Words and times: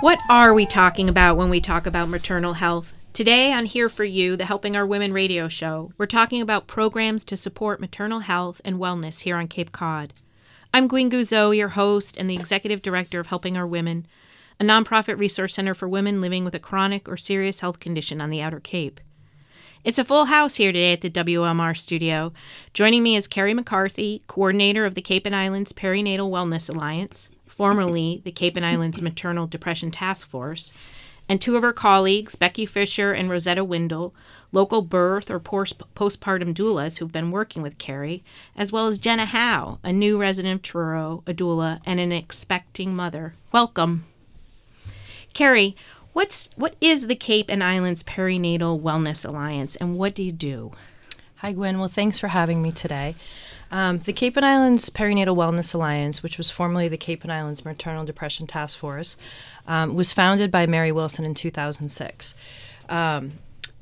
What 0.00 0.18
are 0.30 0.54
we 0.54 0.64
talking 0.64 1.10
about 1.10 1.36
when 1.36 1.50
we 1.50 1.60
talk 1.60 1.86
about 1.86 2.08
maternal 2.08 2.54
health? 2.54 2.94
Today 3.12 3.52
on 3.52 3.66
Here 3.66 3.90
for 3.90 4.02
You, 4.02 4.34
the 4.34 4.46
Helping 4.46 4.74
Our 4.74 4.86
Women 4.86 5.12
radio 5.12 5.46
show, 5.46 5.92
we're 5.98 6.06
talking 6.06 6.40
about 6.40 6.66
programs 6.66 7.22
to 7.26 7.36
support 7.36 7.82
maternal 7.82 8.20
health 8.20 8.62
and 8.64 8.76
wellness 8.76 9.20
here 9.20 9.36
on 9.36 9.46
Cape 9.46 9.72
Cod. 9.72 10.14
I'm 10.72 10.88
Gwen 10.88 11.10
Guzzo, 11.10 11.54
your 11.54 11.68
host 11.68 12.16
and 12.16 12.30
the 12.30 12.34
executive 12.34 12.80
director 12.80 13.20
of 13.20 13.26
Helping 13.26 13.58
Our 13.58 13.66
Women, 13.66 14.06
a 14.58 14.64
nonprofit 14.64 15.18
resource 15.18 15.54
center 15.54 15.74
for 15.74 15.86
women 15.86 16.22
living 16.22 16.44
with 16.44 16.54
a 16.54 16.58
chronic 16.58 17.06
or 17.06 17.18
serious 17.18 17.60
health 17.60 17.78
condition 17.78 18.22
on 18.22 18.30
the 18.30 18.40
Outer 18.40 18.60
Cape. 18.60 19.02
It's 19.82 19.98
a 19.98 20.04
full 20.04 20.26
house 20.26 20.56
here 20.56 20.72
today 20.72 20.92
at 20.92 21.00
the 21.00 21.08
WOMR 21.08 21.74
studio. 21.74 22.34
Joining 22.74 23.02
me 23.02 23.16
is 23.16 23.26
Kerry 23.26 23.54
McCarthy, 23.54 24.22
coordinator 24.26 24.84
of 24.84 24.94
the 24.94 25.00
Cape 25.00 25.24
and 25.24 25.34
Islands 25.34 25.72
Perinatal 25.72 26.28
Wellness 26.30 26.68
Alliance, 26.68 27.30
formerly 27.46 28.20
the 28.22 28.30
Cape 28.30 28.58
and 28.58 28.66
Islands 28.66 29.00
Maternal 29.02 29.46
Depression 29.46 29.90
Task 29.90 30.28
Force, 30.28 30.70
and 31.30 31.40
two 31.40 31.56
of 31.56 31.62
her 31.62 31.72
colleagues, 31.72 32.34
Becky 32.34 32.66
Fisher 32.66 33.14
and 33.14 33.30
Rosetta 33.30 33.64
Windle, 33.64 34.14
local 34.52 34.82
birth 34.82 35.30
or 35.30 35.40
postpartum 35.40 36.52
doulas 36.52 36.98
who've 36.98 37.10
been 37.10 37.30
working 37.30 37.62
with 37.62 37.78
Kerry, 37.78 38.22
as 38.54 38.70
well 38.70 38.86
as 38.86 38.98
Jenna 38.98 39.24
Howe, 39.24 39.78
a 39.82 39.94
new 39.94 40.20
resident 40.20 40.56
of 40.56 40.62
Truro, 40.62 41.22
a 41.26 41.32
doula, 41.32 41.80
and 41.86 41.98
an 41.98 42.12
expecting 42.12 42.94
mother. 42.94 43.32
Welcome. 43.50 44.04
Carrie, 45.32 45.74
what's 46.12 46.48
what 46.56 46.74
is 46.80 47.06
the 47.06 47.14
Cape 47.14 47.46
and 47.48 47.62
Islands 47.62 48.02
Perinatal 48.02 48.80
Wellness 48.80 49.26
Alliance 49.26 49.76
and 49.76 49.98
what 49.98 50.14
do 50.14 50.22
you 50.22 50.32
do? 50.32 50.72
Hi, 51.36 51.52
Gwen. 51.52 51.78
Well, 51.78 51.88
thanks 51.88 52.18
for 52.18 52.28
having 52.28 52.60
me 52.60 52.70
today. 52.70 53.14
Um, 53.70 53.98
the 53.98 54.12
Cape 54.12 54.36
and 54.36 54.44
Islands 54.44 54.90
Perinatal 54.90 55.36
Wellness 55.36 55.74
Alliance, 55.74 56.22
which 56.22 56.36
was 56.36 56.50
formerly 56.50 56.88
the 56.88 56.96
Cape 56.96 57.22
and 57.22 57.32
Islands 57.32 57.64
Maternal 57.64 58.04
Depression 58.04 58.46
Task 58.46 58.78
Force, 58.78 59.16
um, 59.66 59.94
was 59.94 60.12
founded 60.12 60.50
by 60.50 60.66
Mary 60.66 60.92
Wilson 60.92 61.24
in 61.24 61.34
2006. 61.34 62.34
Um, 62.88 63.32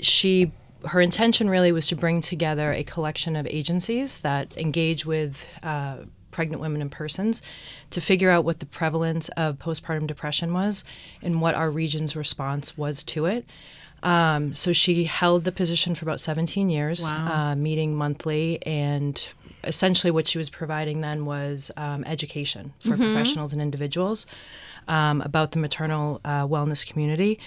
she 0.01 0.53
her 0.87 1.01
intention 1.01 1.51
really 1.51 1.73
was 1.73 1.89
to 1.89 1.97
bring 1.97 2.21
together 2.21 2.73
a 2.73 2.85
collection 2.85 3.35
of 3.35 3.47
agencies 3.49 4.21
that 4.21 4.57
engage 4.57 5.05
with 5.05 5.49
uh, 5.63 5.97
pregnant 6.39 6.63
women 6.63 6.81
and 6.81 6.93
persons 6.93 7.43
to 7.91 8.01
figure 8.01 8.31
out 8.31 8.45
what 8.45 8.61
the 8.61 8.67
prevalence 8.67 9.29
of 9.31 9.59
postpartum 9.59 10.07
depression 10.07 10.53
was 10.53 10.85
and 11.21 11.41
what 11.41 11.53
our 11.57 11.69
region's 11.69 12.15
response 12.15 12.79
was 12.79 13.03
to 13.03 13.27
it. 13.27 13.45
Um, 14.05 14.55
so 14.55 14.73
she 14.73 15.03
held 15.03 15.43
the 15.43 15.51
position 15.51 15.97
for 15.97 16.05
about 16.05 16.21
17 16.21 16.71
years, 16.71 17.03
Wow. 17.03 17.51
uh, 17.51 17.55
meeting 17.57 17.97
monthly, 17.97 18.63
and 18.65 19.15
essentially 19.65 20.13
what 20.13 20.29
she 20.29 20.39
was 20.39 20.49
providing 20.49 21.01
then 21.01 21.27
was 21.27 21.73
um, 21.77 22.05
education 22.05 22.73
for 22.79 22.97
professionals 22.97 23.53
and 23.53 23.61
individuals 23.61 24.25
um, 24.87 25.21
about 25.23 25.51
the 25.51 25.59
maternal 25.59 26.21
uh, 26.25 26.47
wellness 26.47 26.87
community. 26.87 27.41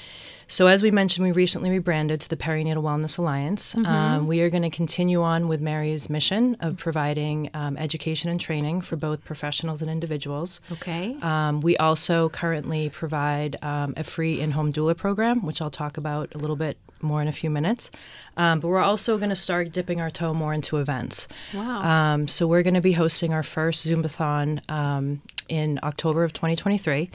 So, 0.52 0.68
as 0.68 0.84
we 0.84 0.92
mentioned, 0.92 1.26
we 1.26 1.32
recently 1.32 1.70
rebranded 1.70 2.20
to 2.20 2.30
the 2.30 2.36
Perinatal 2.36 2.84
Wellness 2.84 3.18
Alliance. 3.18 3.74
Um, 3.74 4.28
we 4.28 4.42
are 4.42 4.50
going 4.50 4.64
to 4.64 4.70
continue 4.70 5.22
on 5.22 5.48
with 5.48 5.62
Mary's 5.62 6.10
mission 6.10 6.58
of 6.60 6.76
providing 6.76 7.50
um, 7.54 7.78
education 7.78 8.30
and 8.30 8.38
training 8.38 8.82
for 8.82 8.98
both 8.98 9.24
professionals 9.24 9.82
and 9.82 9.90
individuals. 9.90 10.60
Okay. 10.74 11.16
Um, 11.22 11.62
we 11.62 11.78
also 11.78 12.28
currently 12.28 12.90
provide 12.90 13.64
um, 13.64 13.94
a 13.96 14.04
free 14.04 14.42
in 14.42 14.52
home 14.52 14.74
doula 14.74 14.98
program, 14.98 15.46
which 15.46 15.62
I'll 15.62 15.72
talk 15.72 15.96
about 15.96 16.36
a 16.36 16.38
little 16.38 16.58
bit 16.58 16.78
more 17.02 17.22
in 17.22 17.30
a 17.30 17.32
few 17.32 17.50
minutes. 17.50 17.90
Um, 18.36 18.60
but 18.60 18.68
we're 18.68 18.82
also 18.82 19.18
going 19.18 19.30
to 19.30 19.38
start 19.38 19.72
dipping 19.72 20.02
our 20.02 20.10
toe 20.10 20.34
more 20.34 20.54
into 20.54 20.80
events. 20.80 21.30
Wow. 21.54 21.82
Um, 21.82 22.28
so 22.28 22.46
we're 22.46 22.64
going 22.64 22.74
to 22.74 22.82
be 22.82 22.92
hosting 22.92 23.34
our 23.34 23.44
first 23.44 23.88
Zumbathon 23.88 24.70
um, 24.70 25.22
in 25.48 25.80
October 25.82 26.26
of 26.26 26.34
2023. 26.34 27.10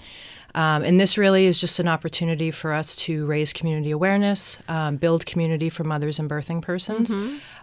Um, 0.56 0.84
and 0.84 0.98
this 0.98 1.18
really 1.18 1.44
is 1.44 1.60
just 1.60 1.78
an 1.80 1.86
opportunity 1.86 2.50
for 2.50 2.72
us 2.72 2.96
to 2.96 3.26
raise 3.26 3.52
community 3.52 3.90
awareness, 3.90 4.58
um, 4.68 4.96
build 4.96 5.26
community 5.26 5.68
for 5.68 5.84
mothers 5.84 6.18
and 6.18 6.30
birthing 6.30 6.62
persons, 6.62 7.14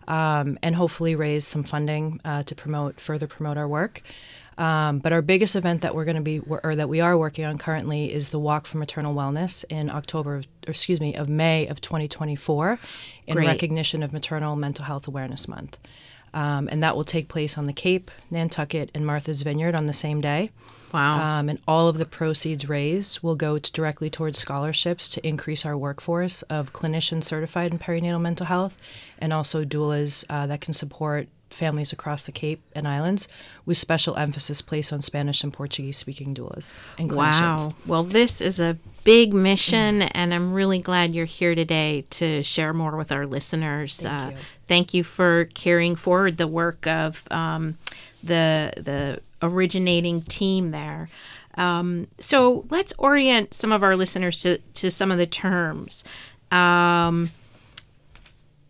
um, 0.08 0.60
and 0.62 0.76
hopefully 0.76 1.16
raise 1.16 1.46
some 1.46 1.64
funding 1.64 2.22
uh, 2.24 2.44
to 2.44 2.54
promote 2.54 3.02
further 3.02 3.26
promote 3.26 3.58
our 3.58 3.68
work. 3.68 4.04
Um, 4.60 5.00
but 5.00 5.12
our 5.12 5.24
biggest 5.24 5.56
event 5.56 5.82
that 5.82 5.96
we're 5.96 6.06
going 6.06 6.18
to 6.18 6.22
be, 6.22 6.40
or 6.40 6.76
that 6.76 6.88
we 6.88 7.02
are 7.02 7.18
working 7.18 7.46
on 7.46 7.58
currently, 7.58 8.14
is 8.14 8.30
the 8.30 8.38
Walk 8.38 8.68
for 8.68 8.78
Maternal 8.78 9.16
Wellness 9.16 9.66
in 9.68 9.90
October, 9.90 10.36
of, 10.36 10.48
or 10.68 10.70
excuse 10.70 11.02
me, 11.02 11.16
of 11.16 11.28
May 11.28 11.66
of 11.66 11.82
2024, 11.82 12.78
in 13.26 13.36
Great. 13.36 13.48
recognition 13.48 14.04
of 14.04 14.14
Maternal 14.14 14.56
Mental 14.56 14.86
Health 14.86 15.08
Awareness 15.08 15.48
Month. 15.48 15.80
Um, 16.36 16.70
and 16.72 16.84
that 16.84 16.96
will 16.96 17.04
take 17.04 17.28
place 17.28 17.58
on 17.58 17.66
the 17.66 17.74
Cape, 17.74 18.12
Nantucket, 18.30 18.92
and 18.94 19.04
Martha's 19.04 19.42
Vineyard 19.42 19.76
on 19.76 19.86
the 19.86 19.94
same 19.94 20.22
day. 20.22 20.52
Wow. 20.94 21.40
Um, 21.40 21.50
and 21.50 21.60
all 21.68 21.88
of 21.88 21.98
the 21.98 22.06
proceeds 22.06 22.70
raised 22.70 23.22
will 23.22 23.36
go 23.36 23.58
t- 23.58 23.72
directly 23.74 24.10
towards 24.10 24.38
scholarships 24.38 25.10
to 25.10 25.28
increase 25.28 25.66
our 25.66 25.78
workforce 25.78 26.44
of 26.44 26.72
clinicians 26.74 27.24
certified 27.24 27.72
in 27.72 27.80
perinatal 27.80 28.22
mental 28.22 28.46
health 28.46 28.78
and 29.20 29.34
also 29.34 29.64
doulas 29.64 30.24
uh, 30.30 30.46
that 30.48 30.62
can 30.62 30.74
support 30.74 31.28
families 31.54 31.94
across 31.94 32.26
the 32.26 32.32
Cape 32.32 32.62
and 32.74 32.88
Islands 32.88 33.28
with 33.66 33.78
special 33.78 34.18
emphasis 34.18 34.62
placed 34.62 34.92
on 34.92 35.02
Spanish 35.02 35.44
and 35.44 35.54
Portuguese 35.54 35.98
speaking 35.98 36.34
doulas 36.34 36.74
and 36.98 37.10
clinicians. 37.10 37.68
Wow. 37.68 37.76
Well, 37.86 38.04
this 38.04 38.42
is 38.42 38.60
a 38.60 38.78
big 39.04 39.34
mission, 39.34 40.02
and 40.02 40.34
I'm 40.34 40.54
really 40.54 40.80
glad 40.80 41.12
you're 41.12 41.26
here 41.26 41.56
today 41.56 42.06
to 42.12 42.44
share 42.44 42.74
more 42.74 42.98
with 42.98 43.12
our 43.12 43.26
listeners. 43.26 44.02
Thank 44.02 44.22
uh, 44.22 44.30
you. 44.32 44.38
Thank 44.66 44.94
you 44.94 45.04
for 45.04 45.46
carrying 45.54 45.96
forward 45.96 46.38
the 46.38 46.48
work 46.48 46.88
of 46.88 47.28
um, 47.32 47.78
the 48.24 48.74
the 48.78 49.22
originating 49.42 50.22
team 50.22 50.70
there. 50.70 51.10
Um, 51.56 52.08
so 52.20 52.66
let's 52.70 52.94
orient 52.98 53.54
some 53.54 53.72
of 53.72 53.84
our 53.84 53.96
listeners 53.96 54.42
to, 54.42 54.58
to 54.58 54.90
some 54.90 55.12
of 55.12 55.18
the 55.18 55.28
terms. 55.28 56.04
Um, 56.52 57.30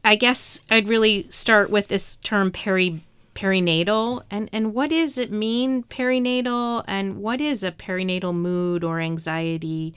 I 0.04 0.16
guess 0.16 0.62
I'd 0.70 0.90
really 0.90 1.28
start 1.30 1.70
with 1.70 1.88
this 1.88 2.18
term 2.18 2.52
peri 2.52 3.02
perinatal 3.36 4.22
and 4.30 4.48
and 4.54 4.76
what 4.76 4.92
does 4.92 5.18
it 5.18 5.32
mean 5.32 5.82
perinatal 5.84 6.84
and 6.88 7.18
what 7.18 7.42
is 7.42 7.64
a 7.64 7.72
perinatal 7.72 8.34
mood 8.34 8.84
or 8.84 9.00
anxiety 9.00 9.96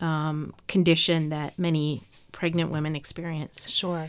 um, 0.00 0.54
condition 0.68 1.28
that 1.28 1.58
many 1.58 2.02
pregnant 2.32 2.70
women 2.70 2.96
experience 2.96 3.68
Sure. 3.68 4.08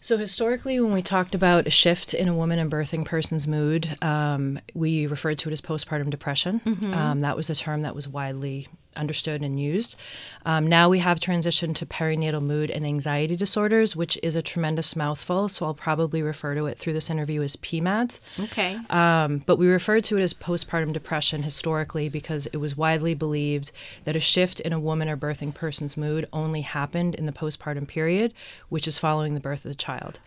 So 0.00 0.16
historically, 0.16 0.78
when 0.80 0.92
we 0.92 1.02
talked 1.02 1.34
about 1.34 1.66
a 1.66 1.70
shift 1.70 2.14
in 2.14 2.28
a 2.28 2.34
woman 2.34 2.58
and 2.58 2.70
birthing 2.70 3.04
person's 3.04 3.46
mood, 3.46 3.96
um, 4.00 4.60
we 4.74 5.06
referred 5.06 5.38
to 5.38 5.48
it 5.48 5.52
as 5.52 5.60
postpartum 5.60 6.08
depression. 6.10 6.60
Um, 6.94 7.20
that 7.20 7.36
was 7.36 7.50
a 7.50 7.54
term 7.54 7.82
that 7.82 7.94
was 7.94 8.06
widely 8.08 8.68
understood 8.98 9.42
and 9.42 9.60
used. 9.60 9.96
Um, 10.44 10.66
now 10.66 10.88
we 10.88 10.98
have 10.98 11.20
transitioned 11.20 11.74
to 11.76 11.86
perinatal 11.86 12.42
mood 12.42 12.70
and 12.70 12.84
anxiety 12.84 13.36
disorders, 13.36 13.94
which 13.96 14.18
is 14.22 14.36
a 14.36 14.42
tremendous 14.42 14.96
mouthful. 14.96 15.48
So 15.48 15.66
I'll 15.66 15.74
probably 15.74 16.22
refer 16.22 16.54
to 16.54 16.66
it 16.66 16.78
through 16.78 16.92
this 16.92 17.10
interview 17.10 17.42
as 17.42 17.56
PMADS. 17.56 18.20
okay 18.40 18.78
Um, 18.90 19.42
but 19.46 19.56
we 19.56 19.68
referred 19.68 20.04
to 20.04 20.18
it 20.18 20.22
as 20.22 20.34
postpartum 20.34 20.92
depression 20.92 21.42
historically 21.42 22.08
because 22.08 22.46
it 22.48 22.58
was 22.58 22.76
widely 22.76 23.14
believed 23.14 23.72
that 24.04 24.16
a 24.16 24.20
shift 24.20 24.60
in 24.60 24.72
a 24.72 24.80
woman 24.80 25.08
or 25.08 25.16
birthing 25.16 25.54
person's 25.54 25.96
mood 25.96 26.28
only 26.32 26.62
happened 26.62 27.14
in 27.14 27.26
the 27.26 27.32
postpartum 27.32 27.86
period, 27.86 28.34
which 28.68 28.88
is 28.88 28.98
following 28.98 29.34
the 29.34 29.40
birth 29.40 29.64
of 29.64 29.70
the 29.70 29.76
child. 29.76 30.20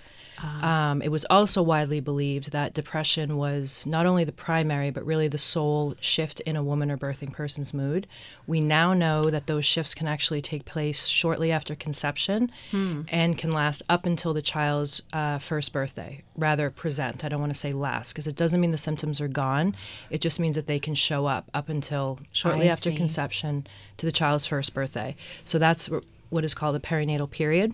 Um, 0.61 1.01
it 1.01 1.09
was 1.09 1.25
also 1.29 1.61
widely 1.61 1.99
believed 1.99 2.51
that 2.51 2.73
depression 2.73 3.37
was 3.37 3.85
not 3.85 4.05
only 4.05 4.23
the 4.23 4.31
primary, 4.31 4.89
but 4.89 5.05
really 5.05 5.27
the 5.27 5.37
sole 5.37 5.95
shift 5.99 6.39
in 6.41 6.55
a 6.55 6.63
woman 6.63 6.91
or 6.91 6.97
birthing 6.97 7.31
person's 7.31 7.73
mood. 7.73 8.07
We 8.47 8.61
now 8.61 8.93
know 8.93 9.29
that 9.29 9.47
those 9.47 9.65
shifts 9.65 9.93
can 9.93 10.07
actually 10.07 10.41
take 10.41 10.65
place 10.65 11.07
shortly 11.07 11.51
after 11.51 11.75
conception 11.75 12.51
and 12.71 13.37
can 13.37 13.51
last 13.51 13.83
up 13.89 14.05
until 14.05 14.33
the 14.33 14.41
child's 14.41 15.01
uh, 15.13 15.37
first 15.37 15.73
birthday, 15.73 16.23
rather 16.35 16.69
present. 16.69 17.23
I 17.23 17.29
don't 17.29 17.39
want 17.39 17.53
to 17.53 17.59
say 17.59 17.73
last, 17.73 18.13
because 18.13 18.27
it 18.27 18.35
doesn't 18.35 18.59
mean 18.59 18.71
the 18.71 18.77
symptoms 18.77 19.21
are 19.21 19.27
gone. 19.27 19.75
It 20.09 20.21
just 20.21 20.39
means 20.39 20.55
that 20.55 20.67
they 20.67 20.79
can 20.79 20.95
show 20.95 21.25
up 21.25 21.49
up 21.53 21.69
until 21.69 22.19
shortly 22.31 22.67
I 22.67 22.71
after 22.71 22.89
see. 22.89 22.95
conception 22.95 23.67
to 23.97 24.05
the 24.05 24.11
child's 24.11 24.47
first 24.47 24.73
birthday. 24.73 25.15
So 25.43 25.59
that's 25.59 25.89
what 26.29 26.43
is 26.43 26.53
called 26.53 26.75
the 26.75 26.79
perinatal 26.79 27.29
period. 27.29 27.73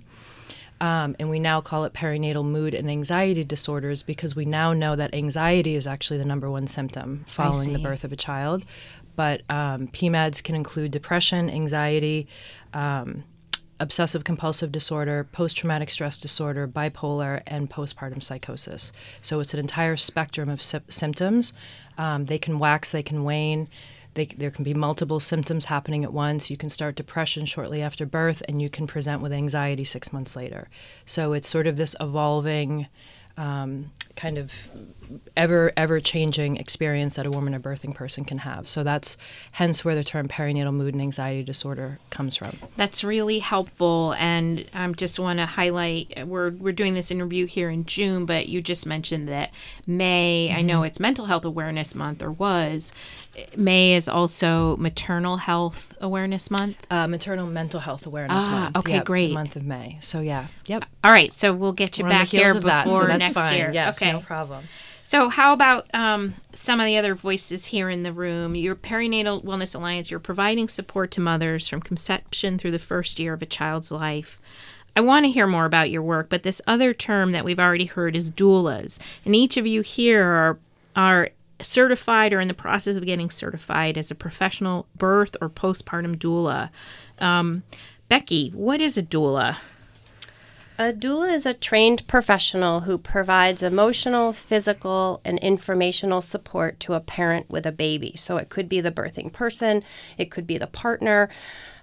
Um, 0.80 1.16
and 1.20 1.30
we 1.30 1.40
now 1.40 1.60
call 1.62 1.86
it 1.86 1.94
perinatal 1.94 2.46
mood 2.46 2.74
and 2.74 2.90
anxiety 2.90 3.44
disorders 3.44 4.04
because 4.04 4.36
we 4.36 4.46
now 4.46 4.74
know 4.74 4.96
that 4.96 5.14
anxiety 5.14 5.76
is 5.76 5.88
actually 5.88 6.20
the 6.20 6.26
number 6.26 6.52
one 6.52 6.68
symptom 6.68 7.26
following 7.28 7.74
the 7.74 7.80
birth 7.80 8.04
of 8.04 8.12
a 8.12 8.16
child. 8.16 8.64
But 9.16 9.42
um, 9.50 9.88
PMADs 9.88 10.44
can 10.44 10.54
include 10.54 10.92
depression, 10.92 11.50
anxiety, 11.50 12.28
um, 12.74 13.24
obsessive 13.80 14.24
compulsive 14.24 14.72
disorder, 14.72 15.24
post 15.32 15.58
traumatic 15.58 15.90
stress 15.90 16.20
disorder, 16.20 16.68
bipolar, 16.68 17.42
and 17.48 17.70
postpartum 17.70 18.22
psychosis. 18.22 18.94
So 19.22 19.40
it's 19.40 19.54
an 19.54 19.60
entire 19.60 19.98
spectrum 19.98 20.50
of 20.50 20.62
sy- 20.62 20.82
symptoms. 20.90 21.54
Um, 21.98 22.26
they 22.26 22.38
can 22.38 22.60
wax, 22.60 22.92
they 22.92 23.04
can 23.04 23.24
wane. 23.24 23.68
They, 24.18 24.26
there 24.26 24.50
can 24.50 24.64
be 24.64 24.74
multiple 24.74 25.20
symptoms 25.20 25.66
happening 25.66 26.04
at 26.04 26.12
once. 26.12 26.50
You 26.50 26.58
can 26.58 26.70
start 26.70 26.96
depression 26.96 27.46
shortly 27.46 27.84
after 27.84 28.04
birth, 28.04 28.42
and 28.48 28.60
you 28.60 28.68
can 28.68 28.88
present 28.88 29.22
with 29.22 29.32
anxiety 29.32 29.84
six 29.84 30.12
months 30.12 30.36
later. 30.36 30.70
So 31.06 31.34
it's 31.34 31.48
sort 31.48 31.68
of 31.68 31.78
this 31.78 31.96
evolving 32.00 32.88
um, 33.38 33.92
kind 34.18 34.38
of 34.38 34.70
ever 35.36 35.72
ever 35.78 36.00
changing 36.00 36.58
experience 36.58 37.16
that 37.16 37.26
a 37.26 37.32
woman 37.32 37.56
or 37.56 37.60
birthing 37.60 37.94
person 37.94 38.26
can 38.26 38.40
have. 38.40 38.68
So 38.68 38.84
that's 38.84 39.18
hence 39.54 39.86
where 39.86 39.96
the 39.96 40.04
term 40.04 40.28
perinatal 40.28 40.74
mood 40.74 40.94
and 40.94 41.02
anxiety 41.02 41.44
disorder 41.44 42.00
comes 42.10 42.36
from. 42.36 42.58
That's 42.76 43.04
really 43.04 43.40
helpful, 43.40 44.16
and 44.18 44.66
I 44.74 44.92
just 44.92 45.20
want 45.20 45.40
to 45.40 45.46
highlight 45.46 46.28
we're 46.28 46.52
we're 46.52 46.74
doing 46.74 46.94
this 46.94 47.12
interview 47.12 47.46
here 47.46 47.70
in 47.70 47.86
June, 47.86 48.26
but 48.26 48.50
you 48.50 48.62
just 48.62 48.86
mentioned 48.86 49.30
that 49.30 49.54
May. 49.86 50.48
Mm-hmm. 50.50 50.60
I 50.60 50.62
know 50.64 50.84
it's 50.84 51.00
Mental 51.00 51.26
Health 51.26 51.46
Awareness 51.46 51.96
Month 51.96 52.22
or 52.24 52.32
was. 52.32 52.92
May 53.56 53.94
is 53.94 54.10
also 54.10 54.78
Maternal 54.78 55.38
Health 55.38 55.96
Awareness 56.02 56.50
Month. 56.50 56.88
Uh, 56.90 57.08
maternal 57.08 57.46
Mental 57.46 57.80
Health 57.80 58.08
Awareness 58.08 58.46
ah, 58.48 58.52
Month. 58.52 58.78
Okay, 58.78 58.94
yep, 58.94 59.06
great. 59.06 59.32
month 59.32 59.56
of 59.56 59.64
May. 59.64 59.98
So 60.02 60.22
yeah, 60.22 60.48
yep. 60.66 60.84
All 61.04 61.12
right, 61.12 61.32
so 61.32 61.54
we'll 61.54 61.74
get 61.74 61.98
you 61.98 62.04
we're 62.04 62.10
back 62.10 62.28
here 62.28 62.54
before 62.54 62.70
that, 62.70 62.92
so 62.92 63.06
that's 63.06 63.20
next 63.20 63.34
fine. 63.34 63.56
year. 63.56 63.72
Yes, 63.72 64.02
okay, 64.02 64.07
no 64.14 64.20
problem. 64.20 64.66
So, 65.04 65.30
how 65.30 65.54
about 65.54 65.88
um, 65.96 66.34
some 66.52 66.82
of 66.82 66.86
the 66.86 66.98
other 66.98 67.16
voices 67.16 67.66
here 67.66 67.90
in 67.90 68.04
the 68.04 68.12
room? 68.12 68.56
Your 68.56 68.76
Perinatal 68.76 69.42
Wellness 69.44 69.74
Alliance, 69.74 70.12
you're 70.12 70.20
providing 70.20 70.68
support 70.68 71.12
to 71.12 71.22
mothers 71.22 71.68
from 71.68 71.80
conception 71.80 72.58
through 72.58 72.72
the 72.72 72.80
first 72.80 73.18
year 73.18 73.34
of 73.34 73.42
a 73.42 73.46
child's 73.46 73.90
life. 73.90 74.42
I 74.98 75.00
want 75.00 75.26
to 75.26 75.32
hear 75.32 75.48
more 75.48 75.66
about 75.66 75.92
your 75.92 76.02
work, 76.02 76.28
but 76.28 76.44
this 76.44 76.62
other 76.68 76.94
term 76.94 77.32
that 77.32 77.46
we've 77.46 77.60
already 77.60 77.86
heard 77.86 78.16
is 78.16 78.32
doulas. 78.32 79.00
And 79.24 79.34
each 79.34 79.56
of 79.56 79.66
you 79.66 79.82
here 79.82 80.26
are, 80.26 80.60
are 80.96 81.30
certified 81.62 82.34
or 82.34 82.42
in 82.42 82.48
the 82.48 82.54
process 82.54 82.98
of 82.98 83.06
getting 83.06 83.30
certified 83.30 83.98
as 83.98 84.12
a 84.12 84.16
professional 84.16 84.88
birth 84.98 85.38
or 85.40 85.50
postpartum 85.50 86.18
doula. 86.18 86.70
Um, 87.20 87.64
Becky, 88.10 88.50
what 88.50 88.82
is 88.82 88.98
a 88.98 89.04
doula? 89.04 89.58
A 90.80 90.94
doula 90.94 91.34
is 91.34 91.48
a 91.48 91.56
trained 91.56 92.06
professional 92.06 92.82
who 92.82 93.00
provides 93.00 93.64
emotional, 93.64 94.32
physical, 94.32 95.22
and 95.26 95.40
informational 95.40 96.22
support 96.22 96.80
to 96.82 96.94
a 96.94 97.00
parent 97.00 97.50
with 97.50 97.66
a 97.66 97.72
baby. 97.72 98.14
So 98.16 98.38
it 98.38 98.50
could 98.50 98.70
be 98.70 98.80
the 98.80 98.92
birthing 98.92 99.34
person, 99.34 99.82
it 100.20 100.30
could 100.30 100.46
be 100.46 100.60
the 100.60 100.68
partner. 100.68 101.30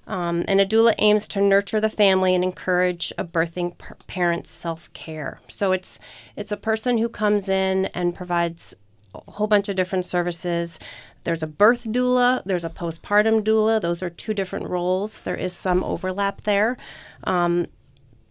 Um, 0.07 0.45
and 0.47 0.61
a 0.61 0.67
doula 0.67 0.95
aims 0.99 1.27
to 1.29 1.41
nurture 1.41 1.81
the 1.81 1.89
family 1.89 2.37
and 2.37 2.45
encourage 2.45 3.13
a 3.19 3.25
birthing 3.25 3.75
parent's 4.07 4.51
self 4.51 4.93
care. 4.93 5.41
So 5.49 5.73
it's 5.73 5.99
it's 6.37 6.53
a 6.53 6.57
person 6.57 6.99
who 6.99 7.09
comes 7.09 7.49
in 7.49 7.87
and 7.87 8.15
provides 8.15 8.77
a 9.13 9.29
whole 9.33 9.49
bunch 9.49 9.69
of 9.69 9.75
different 9.75 10.05
services. 10.05 10.79
There's 11.25 11.43
a 11.43 11.49
birth 11.49 11.85
doula, 11.85 12.45
there's 12.45 12.65
a 12.65 12.71
postpartum 12.71 13.43
doula. 13.43 13.81
Those 13.81 14.05
are 14.05 14.11
two 14.11 14.35
different 14.35 14.69
roles. 14.69 15.23
There 15.23 15.37
is 15.37 15.53
some 15.53 15.83
overlap 15.83 16.43
there. 16.43 16.77
Um, 17.25 17.67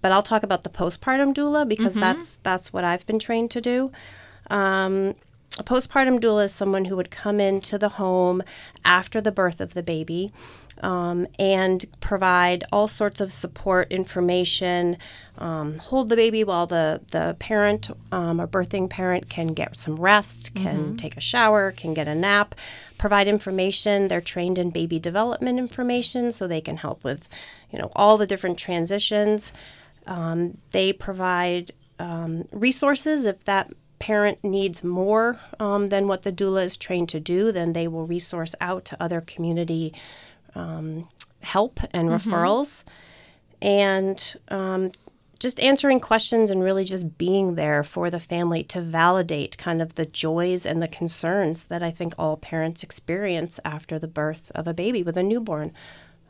but 0.03 0.11
I'll 0.11 0.21
talk 0.21 0.43
about 0.43 0.63
the 0.63 0.69
postpartum 0.69 1.33
doula 1.33 1.67
because 1.67 1.93
mm-hmm. 1.93 2.01
that's 2.01 2.35
that's 2.43 2.73
what 2.73 2.83
I've 2.83 3.07
been 3.07 3.19
trained 3.19 3.49
to 3.51 3.61
do. 3.61 3.91
Um, 4.51 5.15
a 5.57 5.63
postpartum 5.63 6.19
doula 6.19 6.45
is 6.45 6.53
someone 6.53 6.85
who 6.85 6.95
would 6.95 7.09
come 7.09 7.39
into 7.39 7.77
the 7.77 7.89
home 7.89 8.43
after 8.83 9.21
the 9.21 9.31
birth 9.31 9.61
of 9.61 9.75
the 9.75 9.83
baby 9.83 10.33
um, 10.81 11.27
and 11.37 11.85
provide 12.01 12.63
all 12.71 12.87
sorts 12.87 13.21
of 13.21 13.31
support 13.31 13.91
information, 13.91 14.97
um, 15.37 15.77
hold 15.77 16.09
the 16.09 16.15
baby 16.15 16.43
while 16.43 16.65
the, 16.65 17.01
the 17.11 17.35
parent 17.39 17.89
um, 18.11 18.41
or 18.41 18.47
birthing 18.47 18.89
parent 18.89 19.29
can 19.29 19.47
get 19.47 19.75
some 19.75 19.95
rest, 19.95 20.55
can 20.55 20.77
mm-hmm. 20.77 20.95
take 20.95 21.15
a 21.15 21.21
shower, 21.21 21.71
can 21.71 21.93
get 21.93 22.07
a 22.07 22.15
nap, 22.15 22.55
provide 22.97 23.27
information. 23.27 24.07
They're 24.07 24.21
trained 24.21 24.57
in 24.57 24.71
baby 24.71 24.99
development 24.99 25.59
information 25.59 26.31
so 26.31 26.47
they 26.47 26.61
can 26.61 26.77
help 26.77 27.03
with, 27.03 27.29
you 27.71 27.77
know, 27.77 27.91
all 27.95 28.17
the 28.17 28.27
different 28.27 28.57
transitions. 28.57 29.53
Um, 30.05 30.57
they 30.71 30.93
provide 30.93 31.71
um, 31.99 32.47
resources 32.51 33.25
if 33.25 33.43
that 33.45 33.71
parent 33.99 34.43
needs 34.43 34.83
more 34.83 35.39
um, 35.59 35.87
than 35.87 36.07
what 36.07 36.23
the 36.23 36.31
doula 36.31 36.65
is 36.65 36.75
trained 36.75 37.07
to 37.09 37.19
do, 37.19 37.51
then 37.51 37.73
they 37.73 37.87
will 37.87 38.05
resource 38.05 38.53
out 38.59 38.83
to 38.83 39.01
other 39.01 39.21
community 39.21 39.93
um, 40.55 41.07
help 41.41 41.79
and 41.91 42.09
mm-hmm. 42.09 42.29
referrals. 42.29 42.83
And 43.61 44.35
um, 44.49 44.91
just 45.39 45.59
answering 45.59 45.99
questions 45.99 46.49
and 46.49 46.63
really 46.63 46.85
just 46.85 47.17
being 47.17 47.55
there 47.55 47.83
for 47.83 48.09
the 48.09 48.19
family 48.19 48.63
to 48.63 48.81
validate 48.81 49.57
kind 49.57 49.81
of 49.81 49.95
the 49.95 50.05
joys 50.05 50.65
and 50.65 50.81
the 50.81 50.87
concerns 50.87 51.65
that 51.65 51.83
I 51.83 51.91
think 51.91 52.13
all 52.17 52.37
parents 52.37 52.83
experience 52.83 53.59
after 53.65 53.99
the 53.99 54.07
birth 54.07 54.51
of 54.55 54.67
a 54.67 54.73
baby 54.73 55.03
with 55.03 55.17
a 55.17 55.23
newborn 55.23 55.73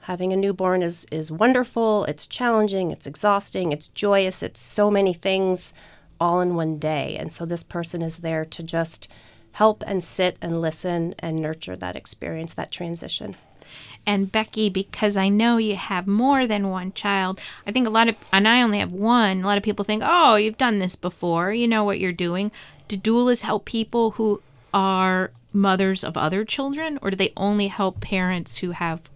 having 0.03 0.33
a 0.33 0.37
newborn 0.37 0.81
is 0.83 1.05
is 1.11 1.31
wonderful 1.31 2.05
it's 2.05 2.27
challenging 2.27 2.91
it's 2.91 3.07
exhausting 3.07 3.71
it's 3.71 3.87
joyous 3.89 4.43
it's 4.43 4.59
so 4.59 4.91
many 4.91 5.13
things 5.13 5.73
all 6.19 6.41
in 6.41 6.55
one 6.55 6.77
day 6.77 7.15
and 7.19 7.31
so 7.31 7.45
this 7.45 7.63
person 7.63 8.01
is 8.01 8.19
there 8.19 8.45
to 8.45 8.63
just 8.63 9.07
help 9.53 9.83
and 9.85 10.03
sit 10.03 10.37
and 10.41 10.61
listen 10.61 11.13
and 11.19 11.41
nurture 11.41 11.75
that 11.75 11.95
experience 11.95 12.53
that 12.53 12.71
transition 12.71 13.35
and 14.05 14.31
Becky, 14.31 14.69
because 14.69 15.15
I 15.15 15.29
know 15.29 15.57
you 15.57 15.75
have 15.77 16.07
more 16.07 16.45
than 16.45 16.69
one 16.69 16.91
child, 16.91 17.39
I 17.65 17.71
think 17.71 17.87
a 17.87 17.89
lot 17.89 18.09
of, 18.09 18.15
and 18.33 18.47
I 18.47 18.61
only 18.61 18.79
have 18.79 18.91
one, 18.91 19.41
a 19.41 19.47
lot 19.47 19.57
of 19.57 19.63
people 19.63 19.85
think, 19.85 20.03
oh, 20.05 20.35
you've 20.35 20.57
done 20.57 20.79
this 20.79 20.97
before, 20.97 21.53
you 21.53 21.67
know 21.67 21.85
what 21.85 21.99
you're 21.99 22.11
doing. 22.11 22.51
Do 22.89 22.97
doulas 22.97 23.43
help 23.43 23.63
people 23.63 24.11
who 24.11 24.41
are 24.73 25.31
mothers 25.53 26.03
of 26.03 26.17
other 26.17 26.43
children, 26.43 26.99
or 27.01 27.11
do 27.11 27.15
they 27.15 27.31
only 27.37 27.67
help 27.67 28.01
parents 28.01 28.57
who 28.57 28.71
have 28.71 29.09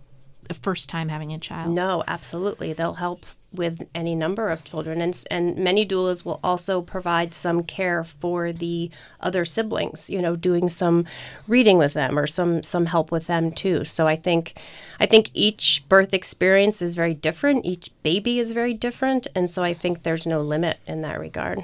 the 0.48 0.54
first 0.54 0.90
time 0.90 1.10
having 1.10 1.34
a 1.34 1.40
child? 1.40 1.74
No, 1.74 2.04
absolutely. 2.08 2.74
They'll 2.74 2.96
help 2.96 3.26
with 3.54 3.88
any 3.96 4.16
number 4.16 4.50
of 4.50 4.64
children 4.64 5.02
and 5.02 5.24
and 5.32 5.58
many 5.58 5.86
doulas 5.86 6.26
will 6.26 6.40
also 6.44 6.82
provide 6.82 7.34
some 7.34 7.64
care 7.64 8.04
for 8.04 8.52
the 8.52 8.92
other 9.22 9.46
siblings 9.46 10.10
you 10.10 10.22
know 10.22 10.36
doing 10.36 10.68
some 10.68 11.06
reading 11.48 11.78
with 11.78 11.94
them 11.94 12.20
or 12.20 12.28
some 12.28 12.62
some 12.62 12.88
help 12.88 13.10
with 13.10 13.28
them 13.28 13.50
too 13.52 13.86
so 13.86 14.06
i 14.06 14.18
think 14.18 14.60
i 15.00 15.06
think 15.06 15.30
each 15.34 15.84
birth 15.88 16.14
experience 16.14 16.82
is 16.82 16.94
very 16.94 17.14
different 17.14 17.66
each 17.66 17.90
baby 18.04 18.38
is 18.38 18.52
very 18.52 18.74
different 18.74 19.28
and 19.34 19.50
so 19.50 19.64
i 19.64 19.74
think 19.74 20.04
there's 20.04 20.28
no 20.28 20.42
limit 20.42 20.78
in 20.86 21.02
that 21.02 21.20
regard 21.20 21.64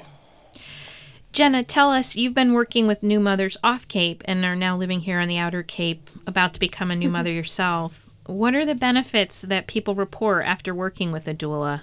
Jenna, 1.32 1.64
tell 1.64 1.90
us, 1.90 2.14
you've 2.14 2.32
been 2.32 2.52
working 2.52 2.86
with 2.86 3.02
new 3.02 3.18
mothers 3.18 3.56
off 3.64 3.88
Cape 3.88 4.22
and 4.24 4.44
are 4.44 4.54
now 4.54 4.76
living 4.76 5.00
here 5.00 5.18
on 5.18 5.26
the 5.26 5.36
Outer 5.36 5.64
Cape, 5.64 6.08
about 6.28 6.54
to 6.54 6.60
become 6.60 6.92
a 6.92 6.94
new 6.94 7.06
mm-hmm. 7.06 7.12
mother 7.14 7.32
yourself. 7.32 8.06
What 8.26 8.54
are 8.54 8.64
the 8.64 8.74
benefits 8.74 9.42
that 9.42 9.66
people 9.66 9.94
report 9.94 10.46
after 10.46 10.74
working 10.74 11.12
with 11.12 11.28
a 11.28 11.34
doula? 11.34 11.82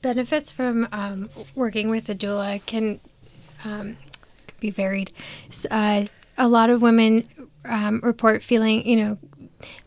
Benefits 0.00 0.50
from 0.50 0.88
um, 0.92 1.28
working 1.54 1.90
with 1.90 2.08
a 2.08 2.14
doula 2.14 2.64
can 2.64 3.00
um, 3.64 3.96
be 4.60 4.70
varied. 4.70 5.12
Uh, 5.70 6.04
a 6.38 6.48
lot 6.48 6.70
of 6.70 6.80
women 6.80 7.28
um, 7.64 8.00
report 8.02 8.42
feeling, 8.42 8.86
you 8.86 8.96
know, 8.96 9.18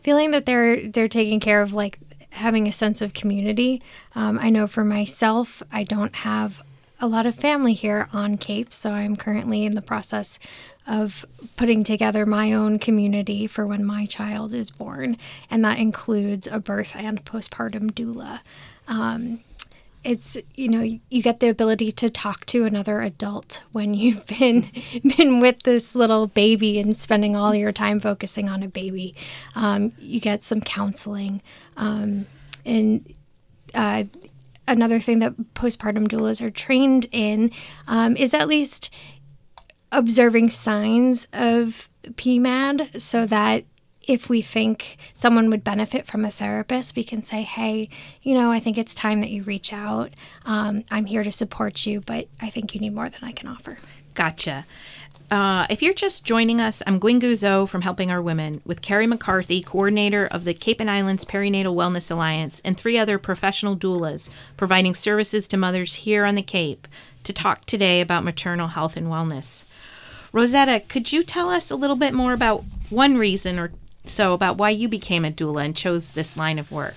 feeling 0.02 0.30
that 0.30 0.46
they're 0.46 0.86
they're 0.86 1.08
taking 1.08 1.40
care 1.40 1.62
of, 1.62 1.72
like 1.72 1.98
having 2.30 2.68
a 2.68 2.72
sense 2.72 3.00
of 3.00 3.12
community. 3.12 3.82
Um, 4.14 4.38
I 4.38 4.50
know 4.50 4.66
for 4.66 4.84
myself, 4.84 5.62
I 5.72 5.82
don't 5.82 6.14
have 6.16 6.62
a 7.00 7.08
lot 7.08 7.26
of 7.26 7.34
family 7.34 7.72
here 7.72 8.08
on 8.12 8.38
Cape, 8.38 8.72
so 8.72 8.92
I'm 8.92 9.16
currently 9.16 9.64
in 9.64 9.72
the 9.72 9.82
process 9.82 10.38
of 10.86 11.24
putting 11.56 11.84
together 11.84 12.26
my 12.26 12.52
own 12.52 12.78
community 12.78 13.46
for 13.46 13.66
when 13.66 13.84
my 13.84 14.06
child 14.06 14.52
is 14.52 14.70
born, 14.70 15.16
and 15.50 15.64
that 15.64 15.78
includes 15.78 16.46
a 16.46 16.58
birth 16.58 16.94
and 16.96 17.24
postpartum 17.24 17.92
doula. 17.92 18.40
Um, 18.88 19.40
it's 20.04 20.36
you 20.56 20.68
know 20.68 20.82
you 21.10 21.22
get 21.22 21.40
the 21.40 21.48
ability 21.48 21.92
to 21.92 22.10
talk 22.10 22.44
to 22.46 22.64
another 22.64 23.00
adult 23.00 23.62
when 23.70 23.94
you've 23.94 24.26
been 24.26 24.70
been 25.16 25.40
with 25.40 25.62
this 25.62 25.94
little 25.94 26.26
baby 26.26 26.80
and 26.80 26.96
spending 26.96 27.36
all 27.36 27.54
your 27.54 27.72
time 27.72 28.00
focusing 28.00 28.48
on 28.48 28.62
a 28.62 28.68
baby. 28.68 29.14
Um, 29.54 29.92
you 29.98 30.20
get 30.20 30.42
some 30.42 30.60
counseling, 30.60 31.40
um, 31.76 32.26
and 32.66 33.14
uh, 33.74 34.04
another 34.66 35.00
thing 35.00 35.20
that 35.20 35.36
postpartum 35.54 36.08
doulas 36.08 36.40
are 36.40 36.50
trained 36.50 37.06
in 37.12 37.50
um, 37.86 38.16
is 38.16 38.34
at 38.34 38.48
least 38.48 38.92
observing 39.92 40.50
signs 40.50 41.28
of 41.32 41.88
PMAD 42.02 43.00
so 43.00 43.26
that 43.26 43.64
if 44.08 44.28
we 44.28 44.42
think 44.42 44.96
someone 45.12 45.48
would 45.50 45.62
benefit 45.62 46.06
from 46.06 46.24
a 46.24 46.30
therapist, 46.30 46.96
we 46.96 47.04
can 47.04 47.22
say, 47.22 47.42
hey, 47.42 47.88
you 48.22 48.34
know, 48.34 48.50
I 48.50 48.58
think 48.58 48.76
it's 48.76 48.94
time 48.94 49.20
that 49.20 49.30
you 49.30 49.42
reach 49.44 49.72
out. 49.72 50.10
Um, 50.44 50.82
I'm 50.90 51.04
here 51.04 51.22
to 51.22 51.30
support 51.30 51.86
you, 51.86 52.00
but 52.00 52.26
I 52.40 52.50
think 52.50 52.74
you 52.74 52.80
need 52.80 52.94
more 52.94 53.08
than 53.08 53.22
I 53.22 53.30
can 53.30 53.46
offer. 53.46 53.78
Gotcha. 54.14 54.66
Uh, 55.30 55.66
if 55.70 55.80
you're 55.80 55.94
just 55.94 56.26
joining 56.26 56.60
us, 56.60 56.82
I'm 56.86 56.98
Gwen 56.98 57.18
Guzzo 57.18 57.66
from 57.66 57.80
Helping 57.80 58.10
Our 58.10 58.20
Women 58.20 58.60
with 58.66 58.82
Kerry 58.82 59.06
McCarthy, 59.06 59.62
coordinator 59.62 60.26
of 60.26 60.44
the 60.44 60.52
Cape 60.52 60.78
and 60.78 60.90
Islands 60.90 61.24
Perinatal 61.24 61.74
Wellness 61.74 62.10
Alliance, 62.10 62.60
and 62.66 62.76
three 62.76 62.98
other 62.98 63.18
professional 63.18 63.74
doulas 63.74 64.28
providing 64.58 64.94
services 64.94 65.48
to 65.48 65.56
mothers 65.56 65.94
here 65.94 66.26
on 66.26 66.34
the 66.34 66.42
Cape 66.42 66.86
to 67.24 67.32
talk 67.32 67.64
today 67.64 68.00
about 68.00 68.24
maternal 68.24 68.68
health 68.68 68.96
and 68.96 69.08
wellness. 69.08 69.64
Rosetta, 70.32 70.80
could 70.88 71.12
you 71.12 71.22
tell 71.22 71.50
us 71.50 71.70
a 71.70 71.76
little 71.76 71.96
bit 71.96 72.14
more 72.14 72.32
about 72.32 72.64
one 72.90 73.16
reason 73.16 73.58
or 73.58 73.70
so 74.04 74.32
about 74.32 74.56
why 74.56 74.70
you 74.70 74.88
became 74.88 75.24
a 75.24 75.30
doula 75.30 75.64
and 75.64 75.76
chose 75.76 76.12
this 76.12 76.36
line 76.36 76.58
of 76.58 76.72
work? 76.72 76.94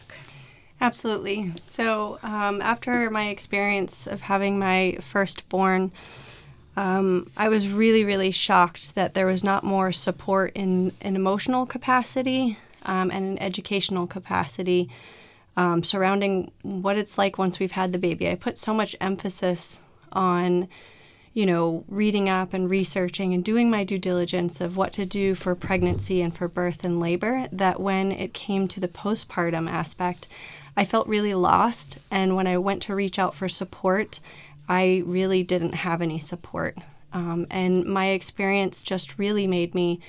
Absolutely. 0.81 1.51
So, 1.63 2.19
um, 2.21 2.61
after 2.61 3.09
my 3.09 3.29
experience 3.29 4.07
of 4.07 4.21
having 4.21 4.59
my 4.59 4.97
firstborn, 4.99 5.91
um, 6.75 7.31
I 7.37 7.47
was 7.47 7.69
really, 7.69 8.03
really 8.03 8.31
shocked 8.31 8.95
that 8.95 9.13
there 9.13 9.25
was 9.25 9.43
not 9.43 9.63
more 9.63 9.91
support 9.91 10.51
in 10.53 10.91
an 11.01 11.15
emotional 11.15 11.65
capacity 11.65 12.57
um, 12.83 13.09
and 13.11 13.25
an 13.25 13.39
educational 13.39 14.07
capacity 14.07 14.89
um, 15.57 15.83
surrounding 15.83 16.51
what 16.63 16.97
it's 16.97 17.17
like 17.17 17.37
once 17.37 17.59
we've 17.59 17.71
had 17.71 17.93
the 17.93 17.97
baby. 17.97 18.29
I 18.29 18.35
put 18.35 18.57
so 18.57 18.73
much 18.73 18.95
emphasis 18.99 19.81
on, 20.15 20.67
you 21.33 21.45
know, 21.45 21.83
reading 21.87 22.29
up 22.29 22.53
and 22.53 22.69
researching 22.69 23.33
and 23.33 23.43
doing 23.43 23.69
my 23.69 23.83
due 23.83 23.99
diligence 23.99 24.61
of 24.61 24.77
what 24.77 24.93
to 24.93 25.05
do 25.05 25.35
for 25.35 25.53
pregnancy 25.53 26.21
and 26.21 26.35
for 26.35 26.47
birth 26.47 26.83
and 26.83 26.99
labor 26.99 27.47
that 27.51 27.79
when 27.79 28.11
it 28.11 28.33
came 28.33 28.67
to 28.69 28.79
the 28.79 28.87
postpartum 28.87 29.69
aspect, 29.69 30.27
I 30.77 30.85
felt 30.85 31.07
really 31.07 31.33
lost. 31.33 31.99
And 32.09 32.35
when 32.35 32.47
I 32.47 32.57
went 32.57 32.81
to 32.83 32.95
reach 32.95 33.19
out 33.19 33.33
for 33.33 33.47
support, 33.47 34.19
I 34.67 35.03
really 35.05 35.43
didn't 35.43 35.75
have 35.75 36.01
any 36.01 36.19
support. 36.19 36.77
Um, 37.13 37.47
and 37.49 37.85
my 37.85 38.07
experience 38.07 38.81
just 38.81 39.17
really 39.17 39.47
made 39.47 39.73
me 39.75 39.99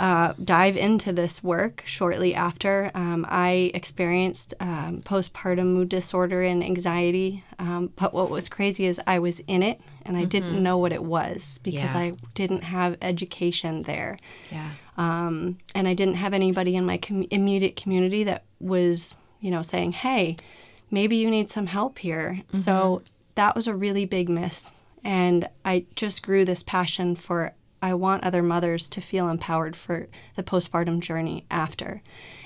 uh, 0.00 0.32
dive 0.42 0.78
into 0.78 1.12
this 1.12 1.44
work 1.44 1.82
shortly 1.84 2.34
after. 2.34 2.90
Um, 2.94 3.26
I 3.28 3.70
experienced 3.74 4.54
um, 4.58 5.02
postpartum 5.02 5.74
mood 5.74 5.90
disorder 5.90 6.40
and 6.40 6.64
anxiety. 6.64 7.44
Um, 7.58 7.92
but 7.96 8.14
what 8.14 8.30
was 8.30 8.48
crazy 8.48 8.86
is 8.86 8.98
I 9.06 9.18
was 9.18 9.40
in 9.40 9.62
it 9.62 9.78
and 10.06 10.16
I 10.16 10.20
mm-hmm. 10.20 10.28
didn't 10.30 10.62
know 10.62 10.78
what 10.78 10.92
it 10.92 11.04
was 11.04 11.58
because 11.62 11.94
yeah. 11.94 12.00
I 12.00 12.12
didn't 12.32 12.62
have 12.62 12.96
education 13.02 13.82
there. 13.82 14.16
Yeah. 14.50 14.70
Um, 14.96 15.58
and 15.74 15.86
I 15.86 15.92
didn't 15.92 16.14
have 16.14 16.32
anybody 16.32 16.76
in 16.76 16.86
my 16.86 16.96
com- 16.96 17.26
immediate 17.30 17.76
community 17.76 18.24
that 18.24 18.44
was, 18.58 19.18
you 19.40 19.50
know, 19.50 19.60
saying, 19.60 19.92
hey, 19.92 20.36
maybe 20.90 21.16
you 21.16 21.30
need 21.30 21.50
some 21.50 21.66
help 21.66 21.98
here. 21.98 22.38
Mm-hmm. 22.38 22.56
So 22.56 23.02
that 23.34 23.54
was 23.54 23.68
a 23.68 23.76
really 23.76 24.06
big 24.06 24.30
miss. 24.30 24.72
And 25.04 25.46
I 25.62 25.84
just 25.94 26.22
grew 26.22 26.46
this 26.46 26.62
passion 26.62 27.16
for 27.16 27.52
I 27.82 27.94
want 27.94 28.24
other 28.24 28.42
mothers 28.42 28.88
to 28.90 29.00
feel 29.00 29.28
empowered 29.28 29.76
for 29.76 30.08
the 30.36 30.42
postpartum 30.42 31.00
journey 31.00 31.44
after. 31.50 32.02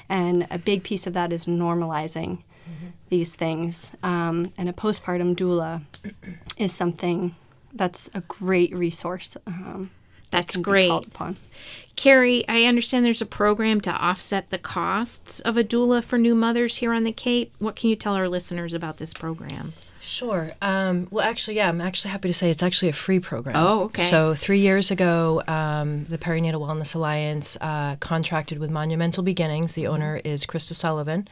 And 0.08 0.46
a 0.50 0.58
big 0.58 0.82
piece 0.82 1.06
of 1.06 1.12
that 1.14 1.32
is 1.32 1.46
normalizing 1.46 2.38
mm-hmm. 2.68 2.88
these 3.08 3.34
things. 3.34 3.92
Um, 4.02 4.52
and 4.56 4.68
a 4.68 4.72
postpartum 4.72 5.34
doula 5.34 5.82
is 6.56 6.72
something 6.72 7.34
that's 7.72 8.08
a 8.14 8.20
great 8.22 8.76
resource. 8.76 9.36
Um, 9.46 9.90
that's 10.30 10.56
that 10.56 10.62
great. 10.62 10.90
Kerry, 11.96 12.44
I 12.48 12.64
understand 12.64 13.04
there's 13.04 13.22
a 13.22 13.26
program 13.26 13.80
to 13.82 13.90
offset 13.90 14.50
the 14.50 14.58
costs 14.58 15.40
of 15.40 15.56
a 15.56 15.62
doula 15.62 16.02
for 16.02 16.18
new 16.18 16.34
mothers 16.34 16.76
here 16.76 16.92
on 16.92 17.04
the 17.04 17.12
Cape. 17.12 17.54
What 17.58 17.76
can 17.76 17.88
you 17.88 17.96
tell 17.96 18.14
our 18.14 18.28
listeners 18.28 18.74
about 18.74 18.96
this 18.96 19.14
program? 19.14 19.74
Sure. 20.04 20.52
Um, 20.60 21.08
well, 21.10 21.24
actually, 21.26 21.56
yeah, 21.56 21.68
I'm 21.68 21.80
actually 21.80 22.10
happy 22.10 22.28
to 22.28 22.34
say 22.34 22.50
it's 22.50 22.62
actually 22.62 22.90
a 22.90 22.92
free 22.92 23.20
program. 23.20 23.56
Oh, 23.56 23.84
okay. 23.84 24.02
So, 24.02 24.34
three 24.34 24.58
years 24.60 24.90
ago, 24.90 25.42
um, 25.48 26.04
the 26.04 26.18
Perinatal 26.18 26.60
Wellness 26.60 26.94
Alliance 26.94 27.56
uh, 27.60 27.96
contracted 27.96 28.58
with 28.58 28.70
Monumental 28.70 29.22
Beginnings. 29.22 29.74
The 29.74 29.86
owner 29.86 30.20
is 30.22 30.44
Krista 30.44 30.74
Sullivan. 30.74 31.26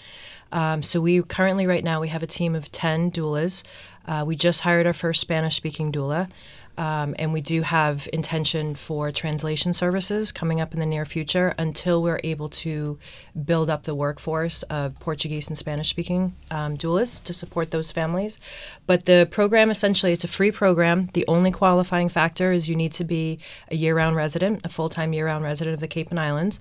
Um, 0.53 0.83
so, 0.83 1.01
we 1.03 1.23
currently, 1.23 1.67
right 1.67 1.85
now, 1.85 2.01
we 2.01 2.09
have 2.09 2.23
a 2.23 2.27
team 2.27 2.55
of 2.55 2.73
10 2.73 3.11
doulas. 3.11 3.63
Uh, 4.07 4.25
we 4.27 4.37
just 4.37 4.63
hired 4.63 4.87
our 4.87 4.93
first 4.93 5.21
Spanish 5.21 5.55
speaking 5.55 5.93
doula. 5.93 6.29
Um, 6.79 7.15
and 7.19 7.33
we 7.33 7.43
do 7.43 7.63
have 7.63 8.09
intention 8.13 8.75
for 8.75 9.13
translation 9.13 9.75
services 9.75 10.33
coming 10.33 10.61
up 10.61 10.73
in 10.73 10.81
the 10.81 10.87
near 10.87 11.05
future 11.05 11.55
until 11.59 12.03
we're 12.03 12.21
able 12.25 12.49
to 12.49 12.99
build 13.45 13.69
up 13.69 13.85
the 13.85 13.95
workforce 13.95 14.63
of 14.65 14.99
Portuguese 14.99 15.49
and 15.49 15.59
Spanish 15.59 15.91
speaking 15.91 16.35
um, 16.51 16.77
doulas 16.77 17.23
to 17.25 17.35
support 17.35 17.71
those 17.73 17.93
families. 17.93 18.39
But 18.87 19.05
the 19.05 19.29
program 19.31 19.71
essentially 19.71 20.13
it's 20.13 20.25
a 20.25 20.29
free 20.29 20.51
program. 20.51 21.09
The 21.13 21.27
only 21.29 21.51
qualifying 21.51 22.09
factor 22.09 22.53
is 22.53 22.69
you 22.69 22.77
need 22.77 22.93
to 22.93 23.05
be 23.05 23.39
a 23.71 23.77
year-round 23.77 24.17
resident, 24.17 24.63
a 24.65 24.71
full-time 24.71 25.13
year-round 25.13 25.45
resident 25.45 25.75
of 25.75 25.81
the 25.81 25.89
Cape 25.89 26.11
and 26.11 26.19
Islands. 26.19 26.59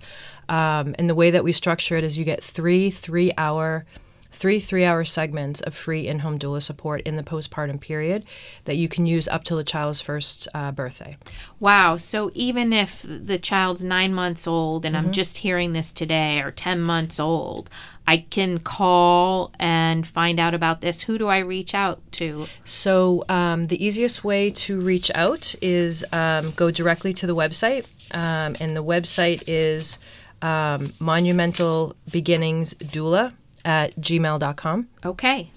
Um, 0.50 0.94
and 1.00 1.10
the 1.10 1.16
way 1.16 1.32
that 1.32 1.44
we 1.44 1.54
structure 1.54 1.96
it 1.96 2.04
is 2.04 2.18
you 2.18 2.26
get 2.26 2.44
three 2.44 2.90
three-hour 2.90 3.86
three 4.32 4.60
three 4.60 4.86
hour 4.86 5.04
segments 5.04 5.62
of 5.62 5.76
free 5.76 6.08
in 6.08 6.20
home 6.20 6.40
doula 6.40 6.62
support 6.62 7.02
in 7.02 7.16
the 7.16 7.24
postpartum 7.24 7.80
period 7.80 8.24
that 8.66 8.78
you 8.78 8.88
can 8.88 9.06
use 9.06 9.28
up 9.28 9.44
till 9.44 9.58
the 9.58 9.64
child's 9.64 10.02
first 10.02 10.48
uh, 10.54 10.72
birthday. 10.72 11.18
Wow. 11.60 11.98
So 11.98 12.32
even 12.34 12.74
if 12.74 13.06
the 13.08 13.38
child's 13.38 13.84
nine 13.84 14.14
months 14.14 14.48
old 14.48 14.86
and 14.86 14.96
mm-hmm. 14.96 15.08
I'm 15.08 15.12
just 15.12 15.38
hearing 15.40 15.74
this 15.74 15.92
today 15.92 16.40
or 16.40 16.52
10 16.52 16.82
months 16.82 17.20
old, 17.20 17.70
I 18.08 18.18
can 18.18 18.60
call 18.60 19.52
and 19.60 20.06
find 20.08 20.40
out 20.40 20.54
about 20.54 20.82
this. 20.82 21.02
Who 21.02 21.18
do 21.18 21.28
I 21.28 21.40
reach 21.40 21.76
out 21.76 22.02
to? 22.14 22.48
So, 22.64 23.24
um, 23.30 23.68
the 23.68 23.84
easiest 23.84 24.24
way 24.24 24.50
to 24.50 24.82
reach 24.82 25.12
out 25.14 25.54
is 25.62 26.04
um, 26.12 26.52
go 26.52 26.72
directly 26.72 27.14
to 27.14 27.28
the 27.28 27.36
website, 27.36 27.88
um, 28.12 28.56
and 28.60 28.76
the 28.76 28.84
website 28.84 29.44
is 29.48 30.00
um, 30.42 30.94
Monumental 31.00 31.96
Beginnings 32.10 32.74
Doula 32.74 33.34
at 33.66 33.96
gmail.com. 34.00 34.88
Okay, 35.06 35.52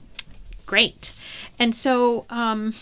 great. 0.66 1.12
And 1.58 1.74
so, 1.74 2.26
um, 2.30 2.74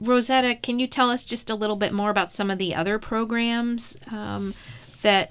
Rosetta, 0.00 0.56
can 0.56 0.78
you 0.78 0.86
tell 0.86 1.10
us 1.10 1.24
just 1.24 1.50
a 1.50 1.54
little 1.54 1.76
bit 1.76 1.92
more 1.92 2.10
about 2.10 2.32
some 2.32 2.50
of 2.50 2.58
the 2.58 2.74
other 2.74 2.98
programs 2.98 3.96
um, 4.10 4.54
that 5.02 5.30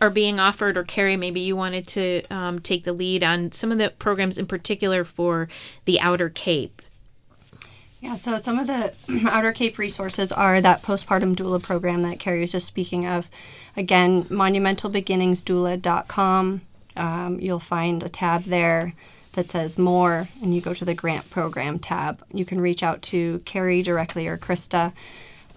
are 0.00 0.10
being 0.10 0.40
offered? 0.40 0.76
Or, 0.76 0.84
Kerry, 0.84 1.16
maybe 1.16 1.40
you 1.40 1.56
wanted 1.56 1.86
to 1.88 2.22
um, 2.30 2.58
take 2.58 2.84
the 2.84 2.92
lead 2.92 3.22
on 3.22 3.52
some 3.52 3.72
of 3.72 3.78
the 3.78 3.90
programs 3.90 4.38
in 4.38 4.46
particular 4.46 5.04
for 5.04 5.48
the 5.84 6.00
Outer 6.00 6.28
Cape. 6.28 6.82
Yeah, 8.00 8.14
so 8.14 8.38
some 8.38 8.58
of 8.58 8.66
the 8.66 8.92
Outer 9.30 9.52
Cape 9.52 9.78
resources 9.78 10.32
are 10.32 10.60
that 10.60 10.82
postpartum 10.82 11.34
doula 11.34 11.62
program 11.62 12.02
that 12.02 12.20
Kerry 12.20 12.40
was 12.40 12.52
just 12.52 12.66
speaking 12.66 13.06
of. 13.06 13.30
Again, 13.76 14.24
monumentalbeginningsdoula.com 14.24 16.62
um, 16.98 17.40
you'll 17.40 17.58
find 17.58 18.02
a 18.02 18.08
tab 18.08 18.44
there 18.44 18.94
that 19.32 19.50
says 19.50 19.78
more, 19.78 20.28
and 20.42 20.54
you 20.54 20.60
go 20.60 20.74
to 20.74 20.84
the 20.84 20.94
grant 20.94 21.30
program 21.30 21.78
tab. 21.78 22.22
You 22.32 22.44
can 22.44 22.60
reach 22.60 22.82
out 22.82 23.02
to 23.02 23.38
Kerry 23.44 23.82
directly 23.82 24.26
or 24.26 24.36
Krista, 24.36 24.92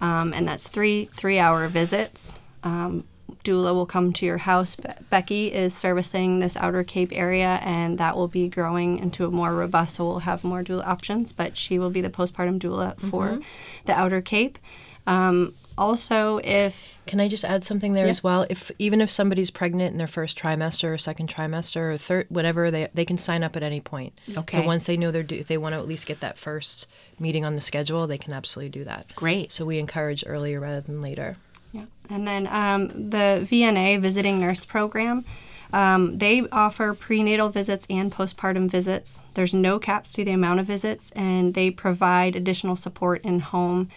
um, 0.00 0.32
and 0.32 0.48
that's 0.48 0.68
three 0.68 1.06
three 1.06 1.38
hour 1.38 1.66
visits. 1.68 2.38
Um, 2.62 3.04
doula 3.44 3.74
will 3.74 3.86
come 3.86 4.12
to 4.12 4.26
your 4.26 4.38
house. 4.38 4.76
Be- 4.76 4.88
Becky 5.10 5.52
is 5.52 5.74
servicing 5.74 6.38
this 6.38 6.56
Outer 6.56 6.84
Cape 6.84 7.10
area, 7.12 7.58
and 7.62 7.98
that 7.98 8.16
will 8.16 8.28
be 8.28 8.48
growing 8.48 8.98
into 8.98 9.26
a 9.26 9.30
more 9.30 9.52
robust. 9.52 9.96
So 9.96 10.04
we'll 10.04 10.18
have 10.20 10.44
more 10.44 10.62
doula 10.62 10.86
options, 10.86 11.32
but 11.32 11.56
she 11.56 11.78
will 11.78 11.90
be 11.90 12.00
the 12.00 12.10
postpartum 12.10 12.58
doula 12.58 12.98
for 13.00 13.28
mm-hmm. 13.28 13.40
the 13.86 13.94
Outer 13.94 14.20
Cape. 14.20 14.58
Um, 15.06 15.54
also, 15.76 16.38
if 16.44 16.98
can 17.06 17.20
I 17.20 17.28
just 17.28 17.44
add 17.44 17.64
something 17.64 17.94
there 17.94 18.04
yeah. 18.04 18.10
as 18.10 18.22
well? 18.22 18.46
If 18.48 18.70
even 18.78 19.00
if 19.00 19.10
somebody's 19.10 19.50
pregnant 19.50 19.92
in 19.92 19.98
their 19.98 20.06
first 20.06 20.38
trimester 20.38 20.92
or 20.92 20.98
second 20.98 21.28
trimester 21.28 21.94
or 21.94 21.96
third, 21.96 22.26
whatever, 22.28 22.70
they 22.70 22.88
they 22.94 23.04
can 23.04 23.18
sign 23.18 23.42
up 23.42 23.56
at 23.56 23.62
any 23.62 23.80
point. 23.80 24.12
Okay. 24.36 24.60
So 24.60 24.66
once 24.66 24.86
they 24.86 24.96
know 24.96 25.10
they're 25.10 25.22
due, 25.22 25.42
they 25.42 25.58
want 25.58 25.74
to 25.74 25.78
at 25.78 25.88
least 25.88 26.06
get 26.06 26.20
that 26.20 26.38
first 26.38 26.88
meeting 27.18 27.44
on 27.44 27.54
the 27.54 27.62
schedule, 27.62 28.06
they 28.06 28.18
can 28.18 28.32
absolutely 28.32 28.70
do 28.70 28.84
that. 28.84 29.12
Great. 29.16 29.52
So 29.52 29.64
we 29.64 29.78
encourage 29.78 30.24
earlier 30.26 30.60
rather 30.60 30.80
than 30.80 31.00
later. 31.00 31.36
Yeah, 31.72 31.86
and 32.10 32.26
then 32.26 32.46
um, 32.48 32.88
the 32.88 33.40
VNA 33.42 34.00
Visiting 34.00 34.40
Nurse 34.40 34.64
Program. 34.64 35.24
Um, 35.72 36.18
they 36.18 36.46
offer 36.52 36.92
prenatal 36.92 37.48
visits 37.48 37.86
and 37.88 38.12
postpartum 38.12 38.70
visits. 38.70 39.24
There's 39.32 39.54
no 39.54 39.78
caps 39.78 40.12
to 40.12 40.24
the 40.24 40.32
amount 40.32 40.60
of 40.60 40.66
visits, 40.66 41.10
and 41.12 41.54
they 41.54 41.70
provide 41.70 42.36
additional 42.36 42.76
support 42.76 43.24
in 43.24 43.40
home 43.40 43.88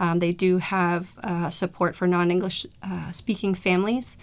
um, 0.00 0.18
they 0.18 0.32
do 0.32 0.58
have 0.58 1.14
uh, 1.22 1.50
support 1.50 1.94
for 1.94 2.06
non 2.06 2.30
English 2.30 2.66
uh, 2.82 3.12
speaking 3.12 3.54
families. 3.54 4.16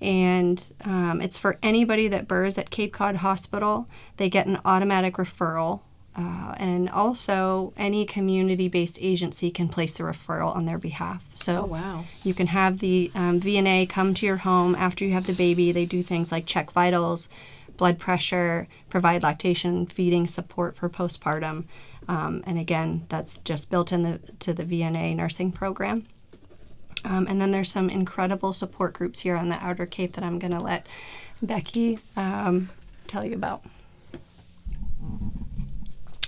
And 0.00 0.62
um, 0.84 1.20
it's 1.20 1.38
for 1.38 1.56
anybody 1.62 2.08
that 2.08 2.28
births 2.28 2.58
at 2.58 2.70
Cape 2.70 2.92
Cod 2.92 3.16
Hospital. 3.16 3.88
They 4.16 4.28
get 4.28 4.46
an 4.46 4.58
automatic 4.64 5.14
referral. 5.14 5.80
Uh, 6.16 6.54
and 6.58 6.88
also, 6.90 7.72
any 7.76 8.04
community 8.04 8.68
based 8.68 8.98
agency 9.00 9.50
can 9.50 9.68
place 9.68 9.98
the 9.98 10.04
referral 10.04 10.54
on 10.54 10.64
their 10.64 10.78
behalf. 10.78 11.24
So, 11.34 11.62
oh, 11.62 11.66
wow. 11.66 12.04
you 12.22 12.34
can 12.34 12.48
have 12.48 12.78
the 12.78 13.10
um, 13.16 13.40
VNA 13.40 13.88
come 13.88 14.14
to 14.14 14.26
your 14.26 14.36
home 14.36 14.76
after 14.76 15.04
you 15.04 15.12
have 15.12 15.26
the 15.26 15.32
baby. 15.32 15.72
They 15.72 15.86
do 15.86 16.02
things 16.02 16.30
like 16.30 16.46
check 16.46 16.70
vitals, 16.70 17.28
blood 17.76 17.98
pressure, 17.98 18.68
provide 18.90 19.24
lactation 19.24 19.86
feeding 19.86 20.28
support 20.28 20.76
for 20.76 20.88
postpartum. 20.88 21.64
Um, 22.08 22.42
and 22.46 22.58
again, 22.58 23.06
that's 23.08 23.38
just 23.38 23.70
built 23.70 23.92
in 23.92 24.02
the, 24.02 24.20
to 24.40 24.52
the 24.52 24.64
VNA 24.64 25.16
nursing 25.16 25.52
program. 25.52 26.04
Um, 27.04 27.26
and 27.28 27.40
then 27.40 27.50
there's 27.50 27.70
some 27.70 27.90
incredible 27.90 28.52
support 28.52 28.94
groups 28.94 29.20
here 29.20 29.36
on 29.36 29.48
the 29.48 29.62
Outer 29.64 29.86
Cape 29.86 30.14
that 30.14 30.24
I'm 30.24 30.38
going 30.38 30.56
to 30.56 30.64
let 30.64 30.86
Becky 31.42 31.98
um, 32.16 32.70
tell 33.06 33.24
you 33.24 33.34
about. 33.34 33.64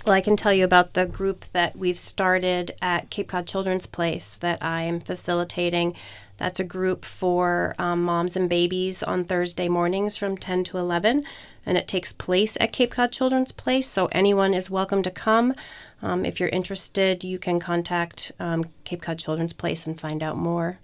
Well, 0.04 0.14
I 0.14 0.20
can 0.20 0.36
tell 0.36 0.52
you 0.52 0.64
about 0.64 0.94
the 0.94 1.04
group 1.04 1.46
that 1.52 1.74
we've 1.74 1.98
started 1.98 2.76
at 2.80 3.10
Cape 3.10 3.28
Cod 3.28 3.46
Children's 3.46 3.86
Place 3.86 4.36
that 4.36 4.62
I'm 4.62 5.00
facilitating. 5.00 5.94
That's 6.36 6.60
a 6.60 6.64
group 6.64 7.04
for 7.04 7.74
um, 7.78 8.02
moms 8.02 8.36
and 8.36 8.48
babies 8.48 9.02
on 9.02 9.24
Thursday 9.24 9.68
mornings 9.68 10.16
from 10.16 10.36
10 10.36 10.64
to 10.64 10.78
11, 10.78 11.24
and 11.64 11.78
it 11.78 11.88
takes 11.88 12.12
place 12.12 12.56
at 12.60 12.72
Cape 12.72 12.90
Cod 12.90 13.12
Children's 13.12 13.52
Place, 13.52 13.88
so 13.88 14.06
anyone 14.12 14.52
is 14.52 14.70
welcome 14.70 15.02
to 15.02 15.10
come. 15.10 15.54
Um, 16.02 16.24
if 16.24 16.38
you're 16.38 16.50
interested, 16.50 17.24
you 17.24 17.38
can 17.38 17.58
contact 17.58 18.32
um, 18.38 18.64
Cape 18.84 19.02
Cod 19.02 19.18
Children's 19.18 19.54
Place 19.54 19.86
and 19.86 19.98
find 19.98 20.22
out 20.22 20.36
more. 20.36 20.78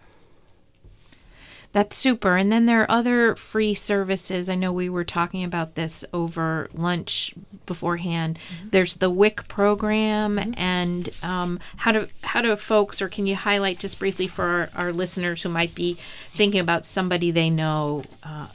That's 1.73 1.97
super. 1.97 2.37
And 2.37 2.53
then 2.53 2.67
there 2.67 2.83
are 2.83 2.91
other 2.91 3.35
free 3.35 3.75
services. 3.75 4.51
I 4.51 4.55
know 4.55 4.73
we 4.73 4.91
were 4.91 5.05
talking 5.05 5.43
about 5.43 5.75
this 5.75 6.05
over 6.13 6.69
lunch 6.75 7.35
beforehand. 7.65 8.39
Mm-hmm. 8.39 8.69
There's 8.71 8.97
the 8.97 9.09
WIC 9.09 9.49
program, 9.49 10.37
mm-hmm. 10.37 10.53
and 10.57 11.09
um, 11.23 11.61
how 11.77 11.93
do 11.93 12.09
how 12.23 12.43
do 12.43 12.55
folks, 12.57 13.01
or 13.01 13.09
can 13.09 13.27
you 13.27 13.37
highlight 13.37 13.79
just 13.79 13.99
briefly 13.99 14.27
for 14.27 14.45
our, 14.45 14.71
our 14.87 14.93
listeners 14.93 15.43
who 15.43 15.49
might 15.49 15.75
be 15.75 15.95
thinking 15.95 16.61
about 16.61 16.85
somebody 16.85 17.31
they 17.31 17.49
know, 17.49 18.05
uh, 18.23 18.49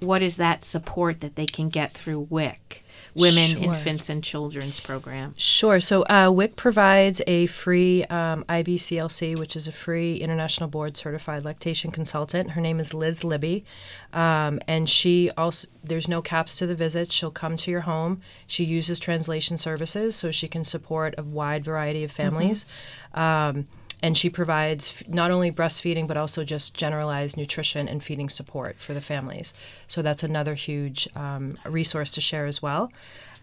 what 0.00 0.22
is 0.22 0.36
that 0.36 0.62
support 0.62 1.20
that 1.20 1.36
they 1.36 1.46
can 1.46 1.70
get 1.70 1.92
through 1.92 2.26
WIC? 2.28 2.84
Women, 3.14 3.50
sure. 3.50 3.64
Infants, 3.64 4.08
and 4.08 4.22
Children's 4.22 4.80
program? 4.80 5.34
Sure. 5.36 5.80
So 5.80 6.02
uh, 6.04 6.30
WIC 6.30 6.56
provides 6.56 7.20
a 7.26 7.46
free 7.46 8.04
um, 8.04 8.44
IBCLC, 8.48 9.38
which 9.38 9.56
is 9.56 9.66
a 9.66 9.72
free 9.72 10.16
international 10.16 10.68
board 10.68 10.96
certified 10.96 11.44
lactation 11.44 11.90
consultant. 11.90 12.50
Her 12.50 12.60
name 12.60 12.80
is 12.80 12.94
Liz 12.94 13.24
Libby, 13.24 13.64
um, 14.12 14.60
and 14.66 14.88
she 14.88 15.30
also 15.36 15.68
there's 15.82 16.08
no 16.08 16.22
caps 16.22 16.56
to 16.56 16.66
the 16.66 16.74
visits. 16.74 17.14
She'll 17.14 17.30
come 17.30 17.56
to 17.56 17.70
your 17.70 17.80
home. 17.80 18.20
She 18.46 18.64
uses 18.64 18.98
translation 18.98 19.58
services, 19.58 20.14
so 20.14 20.30
she 20.30 20.48
can 20.48 20.64
support 20.64 21.14
a 21.18 21.22
wide 21.22 21.64
variety 21.64 22.04
of 22.04 22.12
families. 22.12 22.66
Mm-hmm. 23.14 23.20
Um, 23.20 23.68
and 24.02 24.16
she 24.16 24.30
provides 24.30 25.02
not 25.08 25.30
only 25.30 25.50
breastfeeding 25.50 26.06
but 26.06 26.16
also 26.16 26.44
just 26.44 26.74
generalized 26.74 27.36
nutrition 27.36 27.88
and 27.88 28.02
feeding 28.02 28.28
support 28.28 28.78
for 28.78 28.94
the 28.94 29.00
families. 29.00 29.54
So 29.86 30.02
that's 30.02 30.22
another 30.22 30.54
huge 30.54 31.08
um, 31.16 31.58
resource 31.64 32.10
to 32.12 32.20
share 32.20 32.46
as 32.46 32.62
well. 32.62 32.92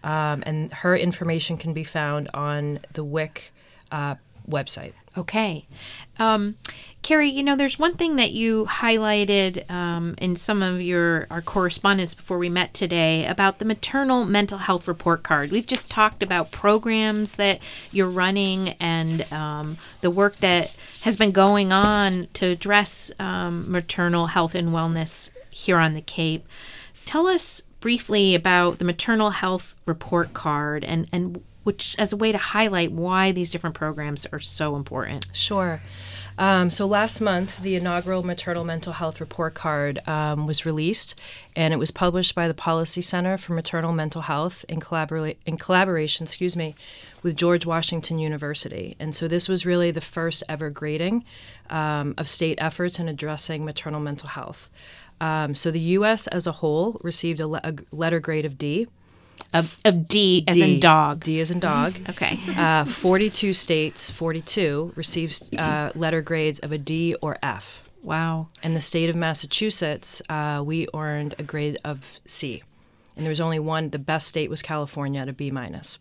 Um, 0.04 0.42
and 0.46 0.72
her 0.72 0.96
information 0.96 1.56
can 1.56 1.72
be 1.72 1.84
found 1.84 2.28
on 2.32 2.80
the 2.92 3.04
WIC 3.04 3.52
uh, 3.90 4.16
website. 4.48 4.92
Okay. 5.16 5.66
Um, 6.18 6.56
Kerry, 7.02 7.28
you 7.28 7.42
know, 7.42 7.56
there's 7.56 7.78
one 7.78 7.94
thing 7.94 8.16
that 8.16 8.32
you 8.32 8.66
highlighted 8.66 9.68
um, 9.70 10.14
in 10.18 10.36
some 10.36 10.62
of 10.62 10.80
your 10.80 11.26
our 11.30 11.40
correspondence 11.40 12.14
before 12.14 12.38
we 12.38 12.48
met 12.48 12.74
today 12.74 13.26
about 13.26 13.58
the 13.58 13.64
maternal 13.64 14.24
mental 14.24 14.58
health 14.58 14.86
report 14.86 15.22
card. 15.22 15.50
We've 15.50 15.66
just 15.66 15.90
talked 15.90 16.22
about 16.22 16.50
programs 16.50 17.36
that 17.36 17.60
you're 17.92 18.10
running 18.10 18.70
and 18.80 19.30
um, 19.32 19.78
the 20.00 20.10
work 20.10 20.36
that 20.38 20.74
has 21.02 21.16
been 21.16 21.32
going 21.32 21.72
on 21.72 22.28
to 22.34 22.46
address 22.46 23.10
um, 23.18 23.70
maternal 23.70 24.26
health 24.26 24.54
and 24.54 24.68
wellness 24.68 25.30
here 25.50 25.78
on 25.78 25.94
the 25.94 26.02
Cape. 26.02 26.46
Tell 27.06 27.26
us 27.26 27.62
briefly 27.80 28.34
about 28.34 28.78
the 28.78 28.84
maternal 28.84 29.30
health 29.30 29.74
report 29.86 30.34
card 30.34 30.84
and, 30.84 31.08
and 31.12 31.42
which 31.68 31.94
as 31.98 32.14
a 32.14 32.16
way 32.16 32.32
to 32.32 32.38
highlight 32.38 32.90
why 32.92 33.30
these 33.30 33.50
different 33.50 33.76
programs 33.76 34.24
are 34.32 34.38
so 34.38 34.74
important. 34.74 35.28
Sure. 35.34 35.82
Um, 36.38 36.70
so 36.70 36.86
last 36.86 37.20
month, 37.20 37.58
the 37.60 37.76
inaugural 37.76 38.22
maternal 38.22 38.64
mental 38.64 38.94
health 38.94 39.20
report 39.20 39.52
card 39.52 39.98
um, 40.08 40.46
was 40.46 40.64
released, 40.64 41.20
and 41.54 41.74
it 41.74 41.76
was 41.76 41.90
published 41.90 42.34
by 42.34 42.48
the 42.48 42.54
Policy 42.54 43.02
Center 43.02 43.36
for 43.36 43.52
Maternal 43.52 43.92
Mental 43.92 44.22
Health 44.22 44.64
in, 44.66 44.80
collabora- 44.80 45.36
in 45.44 45.58
collaboration, 45.58 46.24
excuse 46.24 46.56
me, 46.56 46.74
with 47.22 47.36
George 47.36 47.66
Washington 47.66 48.18
University. 48.18 48.96
And 48.98 49.14
so 49.14 49.28
this 49.28 49.46
was 49.46 49.66
really 49.66 49.90
the 49.90 50.00
first 50.00 50.42
ever 50.48 50.70
grading 50.70 51.22
um, 51.68 52.14
of 52.16 52.28
state 52.28 52.56
efforts 52.62 52.98
in 52.98 53.10
addressing 53.10 53.62
maternal 53.62 54.00
mental 54.00 54.30
health. 54.30 54.70
Um, 55.20 55.54
so 55.54 55.70
the 55.70 55.80
U.S. 55.98 56.28
as 56.28 56.46
a 56.46 56.52
whole 56.52 56.98
received 57.02 57.40
a, 57.40 57.46
le- 57.46 57.60
a 57.62 57.74
letter 57.92 58.20
grade 58.20 58.46
of 58.46 58.56
D. 58.56 58.86
Of, 59.52 59.78
of 59.84 60.08
D, 60.08 60.44
as 60.46 60.60
in 60.60 60.78
dog. 60.80 61.20
D 61.20 61.40
as 61.40 61.50
in 61.50 61.58
dog. 61.58 61.96
okay. 62.10 62.38
Uh, 62.56 62.84
42 62.84 63.52
states, 63.52 64.10
42, 64.10 64.92
received 64.94 65.54
uh, 65.56 65.90
letter 65.94 66.20
grades 66.20 66.58
of 66.58 66.72
a 66.72 66.78
D 66.78 67.14
or 67.22 67.38
F. 67.42 67.82
Wow. 68.02 68.48
In 68.62 68.74
the 68.74 68.80
state 68.80 69.10
of 69.10 69.16
Massachusetts, 69.16 70.22
uh, 70.28 70.62
we 70.64 70.86
earned 70.94 71.34
a 71.38 71.42
grade 71.42 71.78
of 71.84 72.20
C. 72.26 72.62
And 73.16 73.24
there 73.24 73.30
was 73.30 73.40
only 73.40 73.58
one, 73.58 73.90
the 73.90 73.98
best 73.98 74.28
state 74.28 74.48
was 74.48 74.62
California 74.62 75.20
at 75.20 75.28
a 75.28 75.32
B 75.32 75.50
minus. 75.50 75.98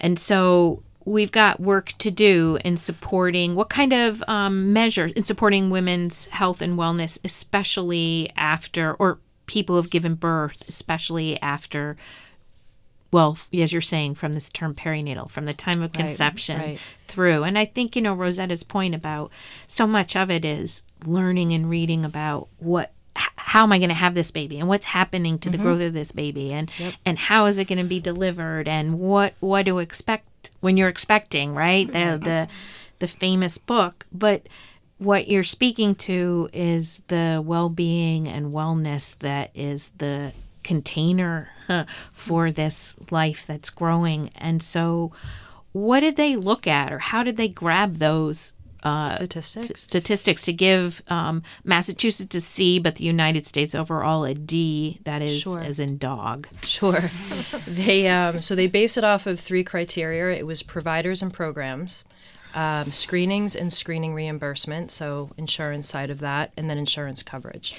And 0.00 0.18
so 0.18 0.82
we've 1.04 1.32
got 1.32 1.60
work 1.60 1.92
to 1.98 2.10
do 2.10 2.58
in 2.64 2.76
supporting 2.76 3.54
what 3.54 3.68
kind 3.68 3.92
of 3.92 4.22
um, 4.26 4.72
measures 4.72 5.12
in 5.12 5.22
supporting 5.22 5.70
women's 5.70 6.26
health 6.26 6.60
and 6.60 6.78
wellness, 6.78 7.18
especially 7.24 8.30
after, 8.36 8.94
or 8.94 9.18
people 9.46 9.74
who 9.74 9.82
have 9.82 9.90
given 9.90 10.14
birth, 10.14 10.68
especially 10.68 11.40
after 11.40 11.96
well, 13.16 13.38
as 13.54 13.72
you're 13.72 13.80
saying, 13.80 14.14
from 14.14 14.34
this 14.34 14.50
term 14.50 14.74
perinatal, 14.74 15.30
from 15.30 15.46
the 15.46 15.54
time 15.54 15.80
of 15.80 15.90
conception 15.94 16.58
right, 16.58 16.66
right. 16.66 16.80
through. 17.08 17.44
And 17.44 17.58
I 17.58 17.64
think, 17.64 17.96
you 17.96 18.02
know, 18.02 18.12
Rosetta's 18.12 18.62
point 18.62 18.94
about 18.94 19.32
so 19.66 19.86
much 19.86 20.14
of 20.14 20.30
it 20.30 20.44
is 20.44 20.82
learning 21.06 21.52
and 21.52 21.70
reading 21.70 22.04
about 22.04 22.48
what 22.58 22.92
how 23.14 23.62
am 23.62 23.72
I 23.72 23.78
going 23.78 23.88
to 23.88 23.94
have 23.94 24.14
this 24.14 24.30
baby 24.30 24.58
and 24.58 24.68
what's 24.68 24.84
happening 24.84 25.38
to 25.38 25.48
mm-hmm. 25.48 25.56
the 25.56 25.64
growth 25.64 25.80
of 25.80 25.94
this 25.94 26.12
baby 26.12 26.52
and 26.52 26.70
yep. 26.78 26.92
and 27.06 27.18
how 27.18 27.46
is 27.46 27.58
it 27.58 27.64
going 27.64 27.78
to 27.78 27.84
be 27.84 28.00
delivered 28.00 28.68
and 28.68 28.98
what 28.98 29.32
what 29.40 29.64
to 29.64 29.78
expect 29.78 30.50
when 30.60 30.76
you're 30.76 30.90
expecting, 30.90 31.54
right? 31.54 31.90
The 31.90 32.20
the 32.22 32.48
the 32.98 33.06
famous 33.08 33.56
book, 33.56 34.04
but 34.12 34.46
what 34.98 35.26
you're 35.26 35.42
speaking 35.42 35.94
to 35.94 36.50
is 36.52 37.00
the 37.08 37.42
well-being 37.42 38.28
and 38.28 38.52
wellness 38.52 39.18
that 39.20 39.52
is 39.54 39.92
the 39.96 40.34
container 40.66 41.48
for 42.12 42.50
this 42.50 42.98
life 43.10 43.46
that's 43.46 43.70
growing. 43.70 44.30
And 44.34 44.62
so, 44.62 45.12
what 45.72 46.00
did 46.00 46.16
they 46.16 46.36
look 46.36 46.66
at, 46.66 46.92
or 46.92 46.98
how 46.98 47.22
did 47.22 47.36
they 47.36 47.48
grab 47.48 47.98
those 47.98 48.54
uh, 48.86 49.06
statistics. 49.06 49.68
T- 49.68 49.74
statistics 49.74 50.42
to 50.44 50.52
give 50.52 51.02
um, 51.08 51.42
Massachusetts 51.64 52.36
a 52.36 52.40
C, 52.40 52.78
but 52.78 52.94
the 52.94 53.04
United 53.04 53.44
States 53.44 53.74
overall 53.74 54.24
a 54.24 54.32
D. 54.32 55.00
That 55.02 55.22
is 55.22 55.40
sure. 55.40 55.60
as 55.60 55.80
in 55.80 55.98
dog. 55.98 56.46
Sure. 56.62 57.00
they 57.66 58.08
um, 58.08 58.42
so 58.42 58.54
they 58.54 58.68
base 58.68 58.96
it 58.96 59.02
off 59.02 59.26
of 59.26 59.40
three 59.40 59.64
criteria. 59.64 60.38
It 60.38 60.46
was 60.46 60.62
providers 60.62 61.20
and 61.20 61.34
programs. 61.34 62.04
Um, 62.54 62.90
screenings 62.90 63.54
and 63.54 63.70
screening 63.70 64.14
reimbursement, 64.14 64.90
so 64.90 65.30
insurance 65.36 65.88
side 65.88 66.08
of 66.08 66.20
that, 66.20 66.52
and 66.56 66.70
then 66.70 66.78
insurance 66.78 67.22
coverage. 67.22 67.76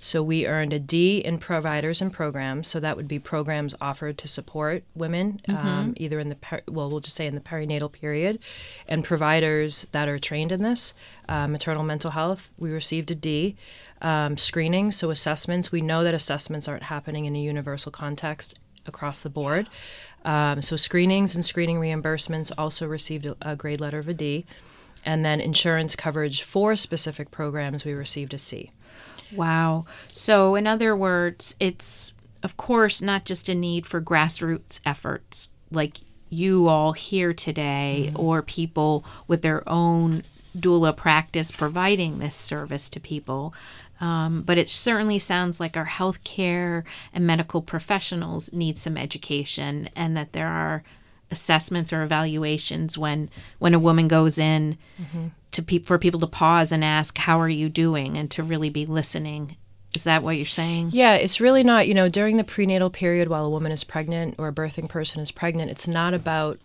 So 0.00 0.22
we 0.22 0.46
earned 0.46 0.72
a 0.72 0.78
D 0.78 1.18
in 1.18 1.38
providers 1.38 2.00
and 2.00 2.12
programs. 2.12 2.68
So 2.68 2.80
that 2.80 2.96
would 2.96 3.08
be 3.08 3.18
programs 3.18 3.74
offered 3.80 4.16
to 4.18 4.28
support 4.28 4.84
women, 4.94 5.40
mm-hmm. 5.46 5.66
um, 5.66 5.94
either 5.96 6.18
in 6.18 6.28
the 6.28 6.36
per- 6.36 6.62
well, 6.68 6.88
we'll 6.88 7.00
just 7.00 7.16
say 7.16 7.26
in 7.26 7.34
the 7.34 7.40
perinatal 7.40 7.92
period, 7.92 8.38
and 8.86 9.04
providers 9.04 9.86
that 9.92 10.08
are 10.08 10.18
trained 10.18 10.52
in 10.52 10.62
this, 10.62 10.94
uh, 11.28 11.46
maternal 11.48 11.82
mental 11.82 12.12
health. 12.12 12.50
We 12.58 12.70
received 12.70 13.10
a 13.10 13.14
D. 13.14 13.56
Um, 14.00 14.38
screening, 14.38 14.92
so 14.92 15.10
assessments. 15.10 15.72
We 15.72 15.80
know 15.80 16.04
that 16.04 16.14
assessments 16.14 16.68
aren't 16.68 16.84
happening 16.84 17.24
in 17.24 17.34
a 17.34 17.40
universal 17.40 17.90
context 17.90 18.60
across 18.86 19.22
the 19.22 19.28
board. 19.28 19.68
Um, 20.24 20.62
so 20.62 20.76
screenings 20.76 21.34
and 21.34 21.44
screening 21.44 21.80
reimbursements 21.80 22.52
also 22.56 22.86
received 22.86 23.26
a, 23.26 23.36
a 23.40 23.56
grade 23.56 23.80
letter 23.80 23.98
of 23.98 24.08
a 24.08 24.14
D. 24.14 24.46
And 25.04 25.24
then 25.24 25.40
insurance 25.40 25.96
coverage 25.96 26.42
for 26.42 26.76
specific 26.76 27.30
programs, 27.32 27.84
we 27.84 27.92
received 27.92 28.34
a 28.34 28.38
C. 28.38 28.70
Wow. 29.34 29.84
So, 30.12 30.54
in 30.54 30.66
other 30.66 30.96
words, 30.96 31.54
it's, 31.60 32.14
of 32.42 32.56
course, 32.56 33.02
not 33.02 33.24
just 33.24 33.48
a 33.48 33.54
need 33.54 33.86
for 33.86 34.00
grassroots 34.00 34.80
efforts 34.84 35.50
like 35.70 35.98
you 36.30 36.68
all 36.68 36.92
here 36.92 37.32
today 37.32 38.08
mm-hmm. 38.08 38.20
or 38.20 38.42
people 38.42 39.04
with 39.26 39.42
their 39.42 39.66
own 39.68 40.22
doula 40.56 40.96
practice 40.96 41.50
providing 41.50 42.18
this 42.18 42.34
service 42.34 42.88
to 42.90 43.00
people. 43.00 43.54
Um, 44.00 44.42
but 44.42 44.58
it 44.58 44.70
certainly 44.70 45.18
sounds 45.18 45.58
like 45.58 45.76
our 45.76 45.86
healthcare 45.86 46.84
and 47.12 47.26
medical 47.26 47.62
professionals 47.62 48.52
need 48.52 48.78
some 48.78 48.96
education 48.96 49.88
and 49.96 50.16
that 50.16 50.32
there 50.32 50.46
are 50.46 50.84
assessments 51.30 51.92
or 51.92 52.02
evaluations 52.02 52.96
when 52.96 53.28
when 53.58 53.74
a 53.74 53.78
woman 53.78 54.08
goes 54.08 54.38
in 54.38 54.78
mm-hmm 54.98 55.26
to 55.52 55.62
pe- 55.62 55.78
for 55.80 55.98
people 55.98 56.20
to 56.20 56.26
pause 56.26 56.72
and 56.72 56.84
ask 56.84 57.18
how 57.18 57.38
are 57.40 57.48
you 57.48 57.68
doing 57.68 58.16
and 58.16 58.30
to 58.30 58.42
really 58.42 58.70
be 58.70 58.86
listening 58.86 59.56
is 59.94 60.04
that 60.04 60.22
what 60.22 60.36
you're 60.36 60.46
saying 60.46 60.90
yeah 60.92 61.14
it's 61.14 61.40
really 61.40 61.64
not 61.64 61.88
you 61.88 61.94
know 61.94 62.08
during 62.08 62.36
the 62.36 62.44
prenatal 62.44 62.90
period 62.90 63.28
while 63.28 63.44
a 63.44 63.50
woman 63.50 63.72
is 63.72 63.84
pregnant 63.84 64.34
or 64.38 64.48
a 64.48 64.52
birthing 64.52 64.88
person 64.88 65.20
is 65.20 65.30
pregnant 65.30 65.70
it's 65.70 65.88
not 65.88 66.14
about 66.14 66.58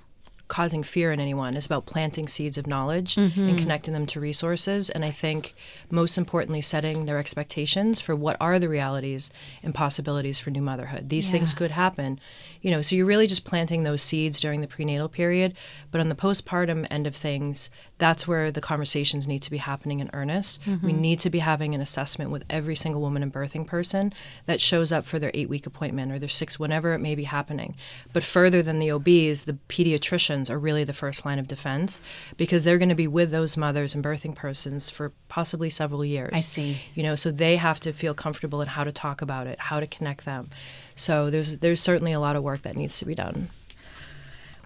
causing 0.53 0.83
fear 0.83 1.11
in 1.11 1.19
anyone. 1.19 1.55
It's 1.55 1.65
about 1.65 1.87
planting 1.87 2.27
seeds 2.27 2.59
of 2.59 2.67
knowledge 2.67 3.15
mm-hmm. 3.15 3.49
and 3.49 3.57
connecting 3.57 3.93
them 3.93 4.05
to 4.07 4.19
resources. 4.19 4.89
And 4.89 5.03
I 5.03 5.09
think 5.09 5.55
most 5.89 6.15
importantly, 6.17 6.61
setting 6.61 7.05
their 7.05 7.17
expectations 7.17 7.99
for 7.99 8.15
what 8.15 8.37
are 8.39 8.59
the 8.59 8.69
realities 8.69 9.31
and 9.63 9.73
possibilities 9.73 10.37
for 10.37 10.51
new 10.51 10.61
motherhood. 10.61 11.09
These 11.09 11.27
yeah. 11.27 11.31
things 11.31 11.53
could 11.55 11.71
happen, 11.71 12.19
you 12.61 12.69
know. 12.69 12.83
So 12.83 12.95
you're 12.95 13.07
really 13.07 13.25
just 13.25 13.45
planting 13.45 13.81
those 13.81 14.03
seeds 14.03 14.39
during 14.39 14.61
the 14.61 14.67
prenatal 14.67 15.09
period. 15.09 15.55
But 15.89 16.01
on 16.01 16.09
the 16.09 16.15
postpartum 16.15 16.85
end 16.91 17.07
of 17.07 17.15
things, 17.15 17.71
that's 18.03 18.27
where 18.27 18.51
the 18.51 18.59
conversations 18.59 19.29
need 19.29 19.41
to 19.43 19.49
be 19.49 19.59
happening 19.59 20.01
in 20.01 20.09
earnest. 20.11 20.59
We 20.67 20.73
mm-hmm. 20.73 20.99
need 20.99 21.19
to 21.21 21.29
be 21.29 21.39
having 21.39 21.73
an 21.73 21.79
assessment 21.79 22.31
with 22.31 22.43
every 22.49 22.75
single 22.75 22.99
woman 22.99 23.23
and 23.23 23.31
birthing 23.31 23.65
person 23.65 24.11
that 24.45 24.59
shows 24.59 24.91
up 24.91 25.05
for 25.05 25.19
their 25.19 25.31
eight 25.33 25.47
week 25.47 25.65
appointment 25.65 26.11
or 26.11 26.19
their 26.19 26.27
six, 26.27 26.59
whenever 26.59 26.91
it 26.91 26.99
may 26.99 27.15
be 27.15 27.23
happening. 27.23 27.77
But 28.11 28.25
further 28.25 28.61
than 28.61 28.79
the 28.79 28.91
OBs, 28.91 29.45
the 29.45 29.57
pediatricians 29.69 30.49
are 30.49 30.59
really 30.59 30.83
the 30.83 30.91
first 30.91 31.25
line 31.25 31.39
of 31.39 31.47
defense 31.47 32.01
because 32.35 32.65
they're 32.65 32.77
going 32.77 32.89
to 32.89 32.95
be 32.95 33.07
with 33.07 33.31
those 33.31 33.55
mothers 33.55 33.95
and 33.95 34.03
birthing 34.03 34.35
persons 34.35 34.89
for 34.89 35.13
possibly 35.29 35.69
several 35.69 36.03
years. 36.03 36.31
I 36.33 36.41
see. 36.41 36.81
You 36.95 37.03
know, 37.03 37.15
so 37.15 37.31
they 37.31 37.55
have 37.55 37.79
to 37.79 37.93
feel 37.93 38.13
comfortable 38.13 38.61
in 38.61 38.67
how 38.67 38.83
to 38.83 38.91
talk 38.91 39.21
about 39.21 39.47
it, 39.47 39.57
how 39.61 39.79
to 39.79 39.87
connect 39.87 40.25
them. 40.25 40.49
So 40.95 41.29
there's 41.29 41.59
there's 41.59 41.79
certainly 41.79 42.11
a 42.11 42.19
lot 42.19 42.35
of 42.35 42.43
work 42.43 42.63
that 42.63 42.75
needs 42.75 42.99
to 42.99 43.05
be 43.05 43.15
done. 43.15 43.47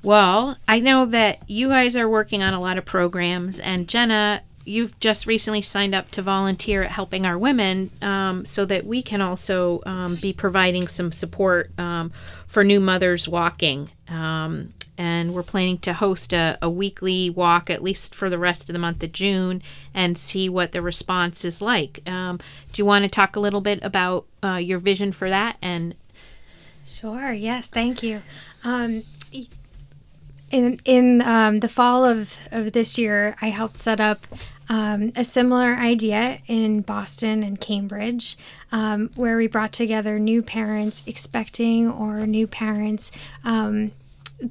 Well, 0.03 0.57
I 0.67 0.79
know 0.79 1.05
that 1.05 1.41
you 1.47 1.69
guys 1.69 1.95
are 1.95 2.07
working 2.07 2.43
on 2.43 2.53
a 2.53 2.61
lot 2.61 2.77
of 2.77 2.85
programs, 2.85 3.59
and 3.59 3.87
Jenna, 3.87 4.41
you've 4.63 4.99
just 4.99 5.25
recently 5.25 5.61
signed 5.61 5.95
up 5.95 6.11
to 6.11 6.21
volunteer 6.21 6.83
at 6.83 6.91
Helping 6.91 7.25
Our 7.25 7.37
Women 7.37 7.89
um, 8.01 8.45
so 8.45 8.65
that 8.65 8.85
we 8.85 9.01
can 9.01 9.21
also 9.21 9.81
um, 9.85 10.15
be 10.15 10.33
providing 10.33 10.87
some 10.87 11.11
support 11.11 11.71
um, 11.79 12.11
for 12.45 12.63
new 12.63 12.79
mothers 12.79 13.27
walking. 13.27 13.89
Um, 14.07 14.73
and 14.97 15.33
we're 15.33 15.43
planning 15.43 15.77
to 15.79 15.93
host 15.93 16.33
a, 16.33 16.57
a 16.61 16.69
weekly 16.69 17.29
walk, 17.29 17.69
at 17.69 17.83
least 17.83 18.15
for 18.15 18.29
the 18.29 18.37
rest 18.37 18.69
of 18.69 18.73
the 18.73 18.79
month 18.79 19.03
of 19.03 19.11
June, 19.11 19.61
and 19.93 20.17
see 20.17 20.49
what 20.49 20.71
the 20.71 20.81
response 20.81 21.45
is 21.45 21.61
like. 21.61 21.99
Um, 22.07 22.37
do 22.71 22.81
you 22.81 22.85
want 22.85 23.03
to 23.03 23.09
talk 23.09 23.35
a 23.35 23.39
little 23.39 23.61
bit 23.61 23.79
about 23.83 24.25
uh, 24.43 24.55
your 24.55 24.79
vision 24.79 25.11
for 25.11 25.29
that 25.29 25.57
and 25.61 25.95
Sure. 26.87 27.33
Yes. 27.33 27.67
Thank 27.67 28.01
you. 28.01 28.21
Um, 28.63 29.03
in 30.51 30.79
in 30.85 31.21
um, 31.21 31.59
the 31.59 31.67
fall 31.67 32.05
of, 32.05 32.37
of 32.51 32.71
this 32.71 32.97
year, 32.97 33.35
I 33.41 33.49
helped 33.49 33.77
set 33.77 33.99
up 33.99 34.25
um, 34.69 35.11
a 35.15 35.23
similar 35.23 35.75
idea 35.75 36.39
in 36.47 36.81
Boston 36.81 37.43
and 37.43 37.59
Cambridge, 37.59 38.37
um, 38.71 39.09
where 39.15 39.37
we 39.37 39.47
brought 39.47 39.71
together 39.71 40.19
new 40.19 40.41
parents 40.41 41.03
expecting 41.05 41.89
or 41.89 42.25
new 42.25 42.47
parents 42.47 43.11
um, 43.43 43.91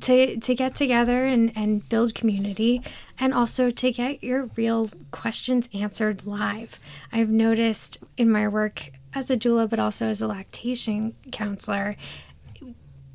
to 0.00 0.38
to 0.38 0.54
get 0.54 0.74
together 0.74 1.24
and, 1.26 1.52
and 1.56 1.88
build 1.88 2.14
community 2.14 2.82
and 3.18 3.32
also 3.32 3.70
to 3.70 3.90
get 3.90 4.22
your 4.22 4.50
real 4.56 4.90
questions 5.11 5.68
answered 5.72 6.26
live. 6.26 6.80
I've 7.12 7.30
noticed 7.30 7.98
in 8.16 8.30
my 8.30 8.48
work 8.48 8.90
as 9.14 9.30
a 9.30 9.37
doula 9.37 9.68
but 9.68 9.78
also 9.78 10.06
as 10.06 10.20
a 10.20 10.26
lactation 10.26 11.14
counselor 11.32 11.96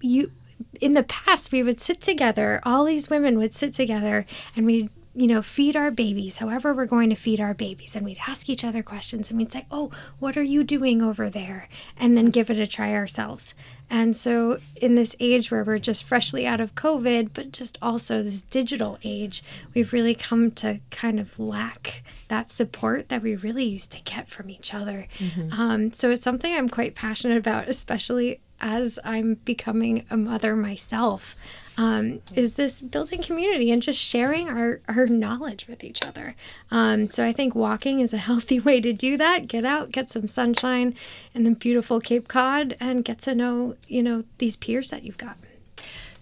you 0.02 0.32
in 0.80 0.94
the 0.94 1.04
past 1.04 1.52
we 1.52 1.64
would 1.64 1.80
sit 1.80 2.02
together 2.02 2.60
all 2.64 2.86
these 2.86 3.10
women 3.10 3.38
would 3.38 3.54
sit 3.54 3.74
together 3.74 4.26
and 4.56 4.66
we'd 4.66 4.90
you 5.14 5.28
know 5.28 5.42
feed 5.42 5.76
our 5.76 5.92
babies 5.92 6.38
however 6.38 6.74
we're 6.74 6.86
going 6.86 7.10
to 7.10 7.16
feed 7.16 7.40
our 7.40 7.54
babies. 7.54 7.96
And 7.96 8.06
we'd 8.06 8.20
ask 8.28 8.50
each 8.50 8.64
other 8.64 8.82
questions 8.82 9.30
and 9.30 9.38
we'd 9.38 9.52
say 9.52 9.66
oh 9.70 9.92
what 10.20 10.38
are 10.38 10.44
you 10.44 10.64
doing 10.64 11.02
over 11.02 11.30
there? 11.30 11.68
and 11.98 12.16
then 12.16 12.30
give 12.30 12.50
it 12.50 12.60
a 12.60 12.66
try 12.68 12.94
ourselves. 12.94 13.54
And 13.90 14.16
so 14.16 14.60
in 14.78 14.96
this 14.96 15.16
age 15.20 15.52
where 15.52 15.64
we're 15.66 15.80
just 15.80 16.06
freshly 16.06 16.48
out 16.48 16.62
of 16.62 16.76
covid 16.76 17.32
but 17.34 17.52
just 17.52 17.78
also 17.82 18.24
this 18.24 18.42
digital 18.42 18.98
age 19.04 19.44
we've 19.74 19.92
really 19.92 20.16
come 20.16 20.52
to 20.52 20.80
kind 20.92 21.20
of 21.20 21.38
lack 21.38 22.04
that 22.30 22.50
support 22.50 23.10
that 23.10 23.22
we 23.22 23.36
really 23.36 23.66
used 23.66 23.92
to 23.92 24.02
get 24.04 24.30
from 24.30 24.50
each 24.50 24.74
other. 24.74 25.08
Um, 25.52 25.92
so 25.92 26.10
it's 26.12 26.24
something 26.24 26.54
i'm 26.54 26.70
quite 26.70 26.96
passionate 26.96 27.38
about 27.38 27.68
especially 27.68 28.40
as 28.62 29.00
I'm 29.04 29.36
becoming 29.44 30.06
a 30.10 30.16
mother 30.16 30.56
myself, 30.56 31.36
um, 31.78 32.22
is 32.36 32.56
this 32.56 32.82
building 32.82 33.22
community 33.22 33.72
and 33.72 33.82
just 33.82 34.00
sharing 34.00 34.48
our, 34.50 34.82
our 34.88 35.08
knowledge 35.08 35.68
with 35.68 35.84
each 35.84 36.04
other. 36.06 36.36
Um, 36.70 37.10
so 37.10 37.26
I 37.26 37.34
think 37.34 37.56
walking 37.56 38.00
is 38.00 38.14
a 38.14 38.18
healthy 38.18 38.60
way 38.68 38.80
to 38.82 38.94
do 38.94 39.18
that. 39.18 39.48
Get 39.48 39.66
out, 39.66 39.92
get 39.92 40.10
some 40.10 40.28
sunshine 40.28 40.96
in 41.34 41.44
the 41.44 41.52
beautiful 41.52 42.00
Cape 42.00 42.28
Cod, 42.28 42.78
and 42.80 43.04
get 43.04 43.20
to 43.20 43.36
know, 43.36 43.76
you 43.88 44.04
know, 44.04 44.24
these 44.38 44.56
peers 44.56 44.92
that 44.92 45.04
you've 45.04 45.18
got. 45.18 45.38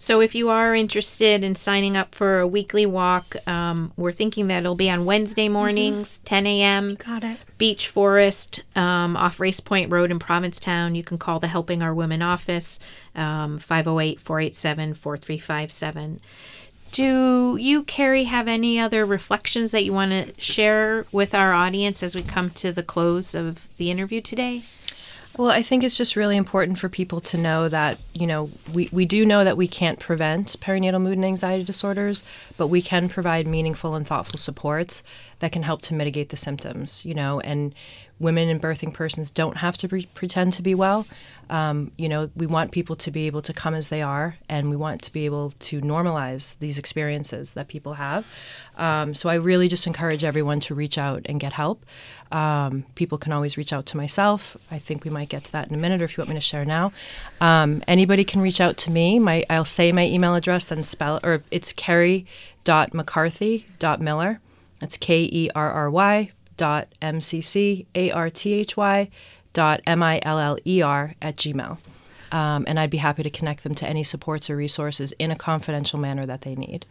So, 0.00 0.22
if 0.22 0.34
you 0.34 0.48
are 0.48 0.74
interested 0.74 1.44
in 1.44 1.54
signing 1.56 1.94
up 1.94 2.14
for 2.14 2.40
a 2.40 2.46
weekly 2.46 2.86
walk, 2.86 3.36
um, 3.46 3.92
we're 3.98 4.12
thinking 4.12 4.46
that 4.46 4.60
it'll 4.60 4.74
be 4.74 4.88
on 4.88 5.04
Wednesday 5.04 5.46
mornings, 5.50 6.20
10 6.20 6.46
a.m. 6.46 6.94
Got 6.94 7.22
it. 7.22 7.36
Beech 7.58 7.86
Forest 7.86 8.62
um, 8.74 9.14
off 9.14 9.38
Race 9.38 9.60
Point 9.60 9.92
Road 9.92 10.10
in 10.10 10.18
Provincetown. 10.18 10.94
You 10.94 11.02
can 11.02 11.18
call 11.18 11.38
the 11.38 11.48
Helping 11.48 11.82
Our 11.82 11.92
Women 11.92 12.22
office, 12.22 12.80
um, 13.14 13.58
508 13.58 14.18
487 14.18 14.94
4357. 14.94 16.20
Do 16.92 17.58
you, 17.60 17.82
Kerry, 17.82 18.24
have 18.24 18.48
any 18.48 18.80
other 18.80 19.04
reflections 19.04 19.70
that 19.72 19.84
you 19.84 19.92
want 19.92 20.12
to 20.12 20.40
share 20.40 21.04
with 21.12 21.34
our 21.34 21.52
audience 21.52 22.02
as 22.02 22.14
we 22.14 22.22
come 22.22 22.48
to 22.50 22.72
the 22.72 22.82
close 22.82 23.34
of 23.34 23.68
the 23.76 23.90
interview 23.90 24.22
today? 24.22 24.62
Well, 25.40 25.50
I 25.50 25.62
think 25.62 25.84
it's 25.84 25.96
just 25.96 26.16
really 26.16 26.36
important 26.36 26.78
for 26.78 26.90
people 26.90 27.22
to 27.22 27.38
know 27.38 27.66
that, 27.70 27.98
you 28.12 28.26
know, 28.26 28.50
we, 28.74 28.90
we 28.92 29.06
do 29.06 29.24
know 29.24 29.42
that 29.42 29.56
we 29.56 29.66
can't 29.66 29.98
prevent 29.98 30.54
perinatal 30.60 31.00
mood 31.00 31.14
and 31.14 31.24
anxiety 31.24 31.64
disorders, 31.64 32.22
but 32.58 32.66
we 32.66 32.82
can 32.82 33.08
provide 33.08 33.46
meaningful 33.46 33.94
and 33.94 34.06
thoughtful 34.06 34.38
supports 34.38 35.02
that 35.38 35.50
can 35.50 35.62
help 35.62 35.80
to 35.80 35.94
mitigate 35.94 36.28
the 36.28 36.36
symptoms, 36.36 37.06
you 37.06 37.14
know, 37.14 37.40
and 37.40 37.74
women 38.20 38.48
and 38.48 38.62
birthing 38.62 38.94
persons 38.94 39.30
don't 39.30 39.56
have 39.56 39.76
to 39.78 39.88
pre- 39.88 40.06
pretend 40.14 40.52
to 40.52 40.62
be 40.62 40.74
well. 40.74 41.06
Um, 41.48 41.90
you 41.96 42.08
know, 42.08 42.30
we 42.36 42.46
want 42.46 42.70
people 42.70 42.94
to 42.96 43.10
be 43.10 43.26
able 43.26 43.40
to 43.42 43.52
come 43.52 43.74
as 43.74 43.88
they 43.88 44.02
are, 44.02 44.36
and 44.48 44.70
we 44.70 44.76
want 44.76 45.02
to 45.02 45.12
be 45.12 45.24
able 45.24 45.50
to 45.50 45.80
normalize 45.80 46.56
these 46.60 46.78
experiences 46.78 47.54
that 47.54 47.66
people 47.66 47.94
have. 47.94 48.24
Um, 48.76 49.14
so 49.14 49.28
I 49.28 49.34
really 49.34 49.66
just 49.66 49.88
encourage 49.88 50.22
everyone 50.22 50.60
to 50.60 50.76
reach 50.76 50.96
out 50.96 51.22
and 51.24 51.40
get 51.40 51.54
help. 51.54 51.84
Um, 52.30 52.84
people 52.94 53.18
can 53.18 53.32
always 53.32 53.56
reach 53.56 53.72
out 53.72 53.84
to 53.86 53.96
myself. 53.96 54.56
I 54.70 54.78
think 54.78 55.02
we 55.02 55.10
might 55.10 55.28
get 55.28 55.42
to 55.44 55.50
that 55.52 55.68
in 55.68 55.74
a 55.74 55.78
minute, 55.78 56.00
or 56.00 56.04
if 56.04 56.16
you 56.16 56.20
want 56.20 56.28
me 56.28 56.36
to 56.36 56.40
share 56.40 56.64
now. 56.64 56.92
Um, 57.40 57.82
anybody 57.88 58.22
can 58.22 58.40
reach 58.40 58.60
out 58.60 58.76
to 58.78 58.92
me. 58.92 59.18
My 59.18 59.44
I'll 59.50 59.64
say 59.64 59.90
my 59.90 60.06
email 60.06 60.36
address, 60.36 60.66
then 60.66 60.84
spell 60.84 61.18
or 61.24 61.42
it's 61.50 61.72
carrie.mccarthy.miller. 61.72 64.40
That's 64.78 64.96
K 64.96 65.24
E 65.24 65.50
R 65.54 65.72
R 65.72 65.90
Y 65.90 66.30
dot 66.60 66.88
M 67.00 67.22
C 67.22 67.40
C 67.40 67.86
A 67.94 68.10
R 68.10 68.28
T 68.28 68.52
H 68.52 68.76
Y 68.76 69.08
dot 69.54 69.80
M 69.86 70.02
I 70.02 70.20
L 70.22 70.38
L 70.38 70.58
E 70.66 70.82
R 70.82 71.14
at 71.22 71.36
Gmail. 71.36 71.78
Um, 72.32 72.64
and 72.66 72.78
I'd 72.78 72.90
be 72.90 72.98
happy 72.98 73.22
to 73.22 73.30
connect 73.30 73.62
them 73.62 73.74
to 73.76 73.88
any 73.88 74.02
supports 74.02 74.48
or 74.50 74.56
resources 74.56 75.12
in 75.12 75.30
a 75.30 75.36
confidential 75.36 75.98
manner 75.98 76.26
that 76.26 76.42
they 76.42 76.54
need. 76.54 76.86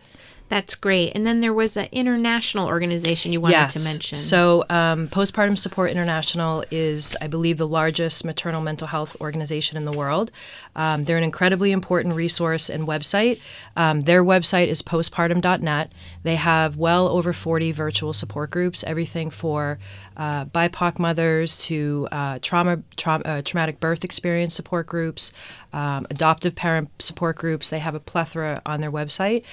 That's 0.49 0.73
great. 0.73 1.12
And 1.15 1.28
then 1.28 1.41
there 1.41 1.54
was 1.54 1.78
an 1.78 1.88
international 1.91 2.67
organization 2.67 3.32
you 3.32 3.39
wanted 3.39 3.69
to 3.69 3.84
mention. 3.84 4.17
So, 4.17 4.65
um, 4.69 5.08
Postpartum 5.08 5.56
Support 5.56 5.91
International 5.91 6.63
is, 6.71 7.15
I 7.21 7.28
believe, 7.28 7.60
the 7.60 7.67
largest 7.67 8.25
maternal 8.25 8.60
mental 8.60 8.88
health 8.88 9.15
organization 9.21 9.78
in 9.78 9.86
the 9.86 9.91
world. 9.91 10.32
Um, 10.75 11.04
they're 11.04 11.19
an 11.19 11.23
incredibly 11.23 11.71
important 11.71 12.15
resource 12.15 12.67
and 12.67 12.88
website. 12.88 13.39
Um, 13.75 14.02
their 14.02 14.23
website 14.23 14.67
is 14.67 14.82
postpartum.net. 14.82 15.91
They 16.23 16.36
have 16.36 16.78
well 16.78 17.08
over 17.08 17.32
40 17.32 17.71
virtual 17.71 18.12
support 18.12 18.49
groups, 18.49 18.84
everything 18.86 19.30
for 19.30 19.78
uh, 20.19 20.45
BIPOC 20.45 20.99
mothers 20.99 21.58
to 21.65 22.08
uh, 22.12 22.39
trauma, 22.41 22.84
tra- 22.97 23.21
uh, 23.23 23.41
traumatic 23.41 23.79
birth 23.79 24.03
experience 24.03 24.53
support 24.53 24.86
groups, 24.86 25.32
um, 25.71 26.05
adoptive 26.10 26.53
parent 26.55 26.89
support 26.99 27.38
groups. 27.38 27.69
They 27.69 27.79
have 27.79 27.95
a 27.95 27.99
plethora 28.01 28.62
on 28.65 28.82
their 28.82 28.91
website. 28.91 29.43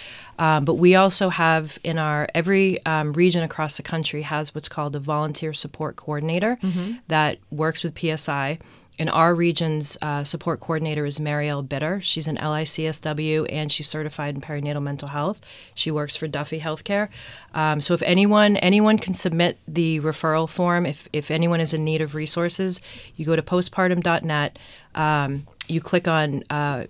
Um, 0.40 0.64
but 0.64 0.74
we 0.74 0.96
also 0.96 1.28
have 1.28 1.78
in 1.84 1.98
our 1.98 2.28
every 2.34 2.84
um, 2.84 3.12
region 3.12 3.44
across 3.44 3.76
the 3.76 3.84
country 3.84 4.22
has 4.22 4.54
what's 4.54 4.68
called 4.68 4.96
a 4.96 5.00
volunteer 5.00 5.54
support 5.54 5.94
coordinator 5.96 6.58
that 7.06 7.38
works 7.50 7.84
with 7.84 7.96
PSI. 7.98 8.58
In 8.98 9.10
our 9.10 9.34
region's 9.34 9.98
uh, 10.00 10.24
support 10.24 10.60
coordinator 10.60 11.04
is 11.04 11.18
Marielle 11.18 11.68
Bitter. 11.68 12.00
She's 12.00 12.26
an 12.26 12.36
LICSW 12.36 13.46
and 13.52 13.70
she's 13.70 13.88
certified 13.88 14.34
in 14.34 14.40
perinatal 14.40 14.82
mental 14.82 15.08
health. 15.08 15.40
She 15.74 15.90
works 15.90 16.16
for 16.16 16.26
Duffy 16.26 16.60
Healthcare. 16.60 17.08
Um, 17.52 17.80
so 17.82 17.92
if 17.92 18.00
anyone 18.02 18.56
anyone 18.56 18.98
can 18.98 19.12
submit 19.12 19.58
the 19.68 20.00
referral 20.00 20.48
form, 20.48 20.86
if 20.86 21.08
if 21.12 21.30
anyone 21.30 21.60
is 21.60 21.74
in 21.74 21.84
need 21.84 22.00
of 22.00 22.14
resources, 22.14 22.80
you 23.16 23.26
go 23.26 23.36
to 23.36 23.42
postpartum.net. 23.42 24.58
Um, 24.94 25.46
you 25.68 25.82
click 25.82 26.08
on 26.08 26.42
uh, 26.48 26.84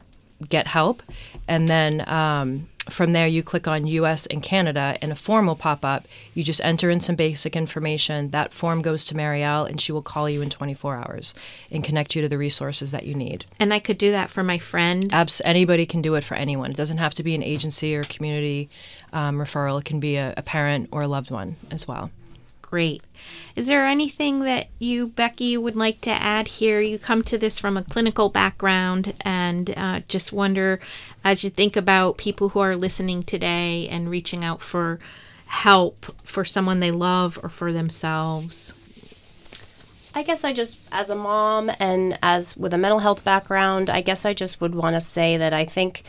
get 0.48 0.68
help, 0.68 1.02
and 1.48 1.66
then 1.66 2.08
um, 2.08 2.68
from 2.88 3.12
there 3.12 3.26
you 3.26 3.42
click 3.42 3.66
on 3.66 3.86
U.S. 3.86 4.26
and 4.26 4.42
Canada, 4.42 4.96
and 5.02 5.10
a 5.12 5.14
form 5.16 5.46
will 5.46 5.56
pop 5.56 5.84
up. 5.84 6.06
You 6.34 6.42
just 6.44 6.60
enter 6.64 6.90
in 6.90 7.00
some 7.00 7.16
basic 7.16 7.56
information. 7.56 8.30
That 8.30 8.52
form 8.52 8.82
goes 8.82 9.04
to 9.06 9.14
Marielle, 9.14 9.68
and 9.68 9.80
she 9.80 9.92
will 9.92 10.02
call 10.02 10.28
you 10.30 10.42
in 10.42 10.50
24 10.50 10.96
hours 10.96 11.34
and 11.70 11.82
connect 11.84 12.14
you 12.14 12.22
to 12.22 12.28
the 12.28 12.38
resources 12.38 12.90
that 12.92 13.04
you 13.06 13.14
need. 13.14 13.44
and 13.58 13.72
I 13.74 13.78
could 13.78 13.98
do 13.98 14.10
that 14.12 14.30
for 14.30 14.42
my 14.42 14.58
friend. 14.58 15.12
Abs- 15.12 15.42
anybody 15.44 15.86
can 15.86 16.00
do 16.02 16.14
it 16.14 16.24
for 16.24 16.34
anyone. 16.34 16.70
It 16.70 16.76
doesn't 16.76 16.98
have 16.98 17.14
to 17.14 17.22
be 17.22 17.34
an 17.34 17.42
agency 17.42 17.94
or 17.96 18.04
community 18.04 18.68
um, 19.12 19.38
referral. 19.38 19.78
It 19.80 19.84
can 19.84 20.00
be 20.00 20.16
a, 20.16 20.34
a 20.36 20.42
parent 20.42 20.88
or 20.92 21.02
a 21.02 21.08
loved 21.08 21.30
one 21.30 21.56
as 21.70 21.86
well. 21.88 22.10
Great. 22.68 23.02
Is 23.54 23.68
there 23.68 23.86
anything 23.86 24.40
that 24.40 24.68
you, 24.80 25.06
Becky, 25.06 25.56
would 25.56 25.76
like 25.76 26.00
to 26.02 26.10
add 26.10 26.48
here? 26.48 26.80
You 26.80 26.98
come 26.98 27.22
to 27.22 27.38
this 27.38 27.60
from 27.60 27.76
a 27.76 27.84
clinical 27.84 28.28
background 28.28 29.14
and 29.20 29.72
uh, 29.76 30.00
just 30.08 30.32
wonder, 30.32 30.80
as 31.24 31.44
you 31.44 31.50
think 31.50 31.76
about 31.76 32.18
people 32.18 32.50
who 32.50 32.58
are 32.58 32.74
listening 32.74 33.22
today 33.22 33.88
and 33.88 34.10
reaching 34.10 34.44
out 34.44 34.62
for 34.62 34.98
help 35.46 36.06
for 36.24 36.44
someone 36.44 36.80
they 36.80 36.90
love 36.90 37.38
or 37.40 37.48
for 37.48 37.72
themselves? 37.72 38.74
I 40.12 40.24
guess 40.24 40.42
I 40.42 40.52
just, 40.52 40.78
as 40.90 41.08
a 41.08 41.14
mom 41.14 41.70
and 41.78 42.18
as 42.20 42.56
with 42.56 42.74
a 42.74 42.78
mental 42.78 42.98
health 42.98 43.22
background, 43.22 43.88
I 43.90 44.00
guess 44.00 44.24
I 44.24 44.34
just 44.34 44.60
would 44.60 44.74
want 44.74 44.96
to 44.96 45.00
say 45.00 45.36
that 45.36 45.52
I 45.52 45.64
think 45.64 46.02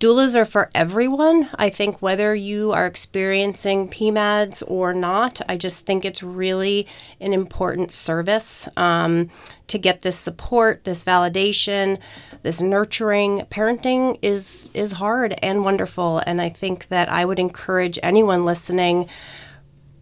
doulas 0.00 0.34
are 0.34 0.44
for 0.44 0.68
everyone. 0.74 1.48
I 1.56 1.70
think 1.70 2.02
whether 2.02 2.34
you 2.34 2.72
are 2.72 2.86
experiencing 2.86 3.88
PMADS 3.88 4.62
or 4.66 4.92
not, 4.92 5.40
I 5.48 5.56
just 5.56 5.86
think 5.86 6.04
it's 6.04 6.22
really 6.22 6.86
an 7.20 7.32
important 7.32 7.90
service 7.90 8.68
um, 8.76 9.30
to 9.68 9.78
get 9.78 10.02
this 10.02 10.18
support, 10.18 10.84
this 10.84 11.04
validation, 11.04 11.98
this 12.42 12.60
nurturing. 12.60 13.40
Parenting 13.50 14.18
is 14.20 14.68
is 14.74 14.92
hard 14.92 15.34
and 15.42 15.64
wonderful, 15.64 16.18
and 16.26 16.40
I 16.40 16.48
think 16.48 16.88
that 16.88 17.08
I 17.08 17.24
would 17.24 17.38
encourage 17.38 17.98
anyone 18.02 18.44
listening 18.44 19.08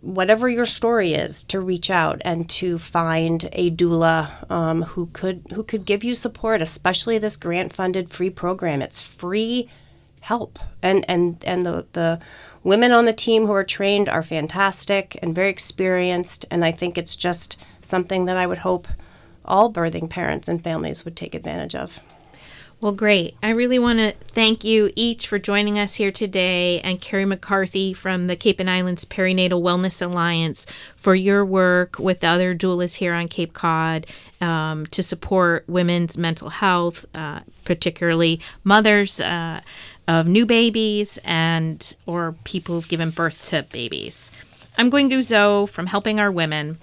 whatever 0.03 0.49
your 0.49 0.67
story 0.67 1.13
is, 1.15 1.45
to 1.45 1.61
reach 1.61 1.89
out 1.89 2.21
and 2.25 2.51
to 2.51 2.77
find 2.77 3.49
a 3.53 3.71
doula 3.71 4.51
um, 4.51 4.83
who 4.83 5.07
could 5.13 5.45
who 5.55 5.63
could 5.63 5.85
give 5.85 6.03
you 6.03 6.13
support, 6.13 6.61
especially 6.61 7.19
this 7.19 7.37
grant 7.37 7.73
funded 7.73 8.11
free 8.11 8.31
program. 8.31 8.83
It's 8.83 9.01
free 9.01 9.71
help, 10.23 10.59
and 10.83 11.05
and 11.09 11.43
and 11.47 11.67
the 11.67 11.85
the 11.93 12.21
women 12.65 12.93
on 12.93 13.05
the 13.05 13.13
team 13.13 13.47
who 13.47 13.53
are 13.53 13.65
trained 13.65 14.09
are 14.09 14.23
fantastic 14.23 15.19
and 15.21 15.35
very 15.35 15.51
experienced, 15.51 16.47
and 16.51 16.65
I 16.65 16.73
think 16.73 16.97
it's 16.97 17.17
just 17.17 17.57
something 17.81 18.25
that 18.27 18.37
I 18.37 18.47
would 18.47 18.59
hope 18.59 18.89
all 19.45 19.73
birthing 19.73 20.09
parents 20.09 20.49
and 20.49 20.63
families 20.63 21.05
would 21.05 21.17
take 21.17 21.35
advantage 21.35 21.75
of. 21.75 22.01
Well, 22.83 22.91
great. 22.91 23.37
I 23.45 23.51
really 23.51 23.79
want 23.79 24.01
to 24.01 24.13
thank 24.33 24.65
you 24.65 24.91
each 24.97 25.29
for 25.29 25.39
joining 25.39 25.79
us 25.79 25.95
here 25.95 26.11
today, 26.11 26.81
and 26.81 27.01
Kerry 27.01 27.25
McCarthy 27.25 27.93
from 27.93 28.25
the 28.25 28.35
Cape 28.35 28.59
and 28.59 28.69
Islands 28.69 29.05
Perinatal 29.05 29.63
Wellness 29.63 30.05
Alliance 30.05 30.67
for 30.97 31.15
your 31.15 31.45
work 31.45 32.01
with 32.01 32.25
other 32.25 32.57
doulas 32.57 32.97
here 32.97 33.15
on 33.15 33.29
Cape 33.29 33.53
Cod 33.53 34.09
um, 34.41 34.85
to 34.87 35.01
support 35.01 35.65
women's 35.69 36.19
mental 36.19 36.51
health, 36.51 37.07
uh, 37.15 37.43
particularly 37.65 38.41
mothers. 38.65 39.21
Uh, 39.21 39.61
of 40.09 40.27
new 40.27 40.47
babies 40.47 41.19
and 41.25 41.95
or 42.07 42.35
people 42.45 42.75
who've 42.75 42.89
given 42.89 43.11
birth 43.11 43.49
to 43.51 43.63
babies. 43.65 44.31
I'm 44.79 44.89
Gwen 44.89 45.11
Guzzo 45.11 45.69
from 45.69 45.87
Helping 45.87 46.19
Our 46.19 46.33
Women, 46.33 46.79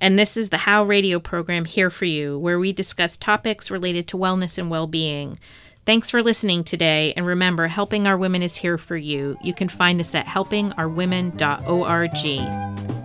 and 0.00 0.18
this 0.18 0.36
is 0.36 0.48
the 0.48 0.56
How 0.56 0.82
Radio 0.82 1.18
program 1.18 1.66
here 1.66 1.90
for 1.90 2.06
you, 2.06 2.38
where 2.38 2.58
we 2.58 2.72
discuss 2.72 3.18
topics 3.18 3.70
related 3.70 4.08
to 4.08 4.16
wellness 4.16 4.56
and 4.56 4.70
well 4.70 4.86
being. 4.86 5.38
Thanks 5.84 6.10
for 6.10 6.22
listening 6.22 6.64
today, 6.64 7.12
and 7.14 7.26
remember, 7.26 7.66
Helping 7.66 8.06
Our 8.06 8.16
Women 8.16 8.42
is 8.42 8.56
here 8.56 8.78
for 8.78 8.96
you. 8.96 9.36
You 9.42 9.52
can 9.52 9.68
find 9.68 10.00
us 10.00 10.14
at 10.14 10.24
helpingourwomen.org. 10.24 13.03